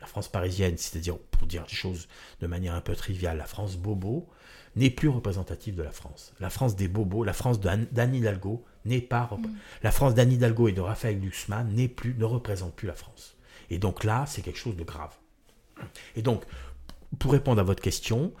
La 0.00 0.06
France 0.06 0.28
parisienne, 0.28 0.78
c'est-à-dire, 0.78 1.18
pour 1.18 1.46
dire 1.46 1.64
des 1.64 1.74
choses 1.74 2.08
de 2.40 2.46
manière 2.46 2.74
un 2.74 2.80
peu 2.80 2.94
triviale, 2.94 3.36
la 3.36 3.46
France 3.46 3.76
bobo, 3.76 4.28
n'est 4.76 4.90
plus 4.90 5.08
représentative 5.08 5.74
de 5.74 5.82
la 5.82 5.90
France. 5.90 6.32
La 6.40 6.50
France 6.50 6.76
des 6.76 6.88
bobos, 6.88 7.24
la 7.24 7.32
France 7.32 7.60
d'Anne 7.60 8.14
Hidalgo 8.14 8.64
n'est 8.84 9.00
pas 9.00 9.30
mm. 9.32 9.46
la 9.82 9.90
France 9.90 10.14
d'Anne 10.14 10.32
Hidalgo 10.32 10.68
et 10.68 10.72
de 10.72 10.80
Raphaël 10.80 11.20
Glucksmann 11.20 11.72
n'est 11.74 11.88
plus 11.88 12.14
ne 12.14 12.24
représente 12.24 12.74
plus 12.74 12.86
la 12.86 12.94
France. 12.94 13.36
Et 13.70 13.78
donc 13.78 14.04
là, 14.04 14.24
c'est 14.26 14.42
quelque 14.42 14.58
chose 14.58 14.76
de 14.76 14.84
grave. 14.84 15.14
Et 16.16 16.22
donc, 16.22 16.44
pour 17.18 17.32
répondre 17.32 17.60
à 17.60 17.64
votre 17.64 17.82
question, 17.82 18.32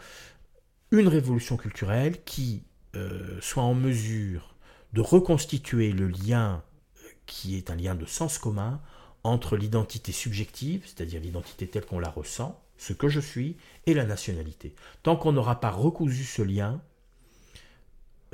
une 0.90 1.08
révolution 1.08 1.56
culturelle 1.56 2.22
qui 2.24 2.64
euh, 2.96 3.38
soit 3.40 3.62
en 3.62 3.74
mesure 3.74 4.54
de 4.92 5.00
reconstituer 5.00 5.92
le 5.92 6.08
lien 6.08 6.62
euh, 7.04 7.08
qui 7.26 7.56
est 7.56 7.70
un 7.70 7.76
lien 7.76 7.94
de 7.94 8.04
sens 8.06 8.38
commun 8.38 8.80
entre 9.22 9.56
l'identité 9.56 10.12
subjective, 10.12 10.82
c'est-à-dire 10.84 11.20
l'identité 11.20 11.68
telle 11.68 11.84
qu'on 11.84 11.98
la 11.98 12.08
ressent, 12.08 12.60
ce 12.78 12.92
que 12.92 13.08
je 13.08 13.20
suis, 13.20 13.56
et 13.86 13.94
la 13.94 14.06
nationalité. 14.06 14.74
Tant 15.02 15.16
qu'on 15.16 15.32
n'aura 15.32 15.60
pas 15.60 15.70
recousu 15.70 16.24
ce 16.24 16.42
lien, 16.42 16.80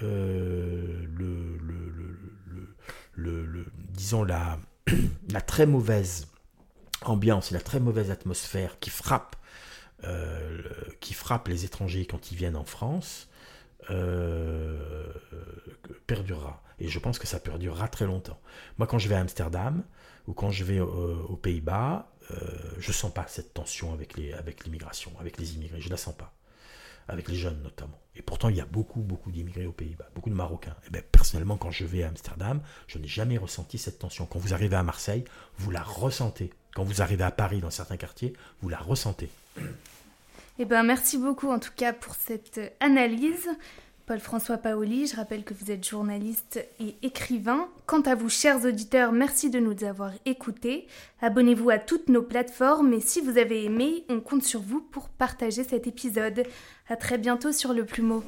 euh, 0.03 1.07
le, 3.17 3.67
disons 3.91 4.25
la, 4.25 4.59
très 5.47 5.67
mauvaise 5.67 6.29
ambiance 7.03 7.51
la 7.51 7.61
très 7.61 7.81
mauvaise 7.81 8.11
atmosphère 8.11 8.79
qui 8.79 8.91
frappe, 8.91 9.37
euh, 10.05 10.63
qui 11.01 11.15
frappe 11.15 11.49
les 11.49 11.65
étrangers 11.65 12.07
quand 12.07 12.31
ils 12.31 12.37
viennent 12.37 12.57
en 12.57 12.65
France 12.65 13.29
euh, 13.91 15.13
perdurera. 16.07 16.63
Et 16.79 16.89
je 16.89 16.99
pense 16.99 17.19
que 17.19 17.27
ça 17.27 17.41
perdurera 17.41 17.89
très 17.89 18.07
longtemps. 18.07 18.39
Moi, 18.77 18.87
quand 18.87 18.99
je 18.99 19.09
vais 19.09 19.15
à 19.15 19.21
Amsterdam 19.21 19.83
ou 20.27 20.35
quand 20.35 20.51
je 20.51 20.63
vais 20.65 20.81
aux 20.81 21.37
Pays-Bas, 21.37 22.13
je 22.79 22.93
sens 22.93 23.13
pas 23.13 23.25
cette 23.29 23.55
tension 23.55 23.95
avec 23.95 24.17
les 24.17 24.33
avec 24.35 24.65
l'immigration, 24.65 25.13
avec 25.19 25.39
les 25.39 25.55
immigrés, 25.55 25.81
je 25.81 25.89
la 25.89 25.97
sens 25.97 26.15
pas, 26.15 26.35
avec 27.09 27.29
les 27.29 27.37
jeunes 27.37 27.63
notamment. 27.63 28.01
Et 28.15 28.23
pourtant, 28.23 28.49
il 28.49 28.57
y 28.57 28.61
a 28.61 28.67
beaucoup 28.67 29.01
beaucoup 29.01 29.31
d'immigrés 29.31 29.67
aux 29.67 29.73
Pays-Bas, 29.73 30.09
beaucoup 30.15 30.31
de 30.31 30.35
Marocains. 30.35 30.77
Et 30.87 30.91
ben, 30.91 31.03
personnellement, 31.13 31.57
quand 31.57 31.71
je 31.71 31.85
vais 31.85 32.03
à 32.03 32.09
Amsterdam, 32.09 32.61
je 32.87 32.99
n'ai 32.99 33.09
jamais 33.09 33.37
ressenti 33.37 33.79
cette 33.79 33.99
tension. 33.99 34.27
Quand 34.27 34.39
vous 34.39 34.55
arrivez 34.55 34.77
à 34.77 34.83
Marseille, 34.83 35.25
vous 35.59 35.71
la 35.71 35.83
ressentez. 35.83 36.53
Quand 36.75 36.85
vous 36.85 37.03
arrivez 37.03 37.25
à 37.25 37.31
Paris, 37.31 37.61
dans 37.61 37.71
certains 37.71 37.97
quartiers, 37.97 38.33
vous 38.63 38.69
la 38.69 38.79
ressentez. 38.79 39.29
Eh 40.59 40.65
ben, 40.65 40.83
merci 40.83 41.19
beaucoup 41.19 41.51
en 41.51 41.59
tout 41.59 41.73
cas 41.77 41.93
pour 41.93 42.15
cette 42.15 42.61
analyse. 42.81 43.49
Paul-François 44.07 44.59
Paoli, 44.59 45.09
je 45.09 45.17
rappelle 45.17 45.43
que 45.43 45.53
vous 45.53 45.73
êtes 45.73 45.85
journaliste 45.85 46.65
et 46.79 46.95
écrivain. 47.03 47.67
Quant 47.87 48.03
à 48.03 48.15
vous, 48.15 48.29
chers 48.29 48.65
auditeurs, 48.65 49.11
merci 49.11 49.51
de 49.51 49.59
nous 49.59 49.83
avoir 49.83 50.13
écoutés. 50.25 50.87
Abonnez-vous 51.21 51.71
à 51.71 51.79
toutes 51.79 52.09
nos 52.09 52.23
plateformes 52.23 52.93
et 52.93 53.01
si 53.01 53.21
vous 53.21 53.37
avez 53.37 53.65
aimé, 53.65 54.05
on 54.09 54.21
compte 54.21 54.45
sur 54.45 54.61
vous 54.61 54.81
pour 54.81 55.09
partager 55.09 55.65
cet 55.65 55.89
épisode. 55.89 56.45
À 56.89 56.95
très 56.95 57.19
bientôt 57.19 57.51
sur 57.51 57.73
Le 57.73 57.85
Plumeau. 57.85 58.23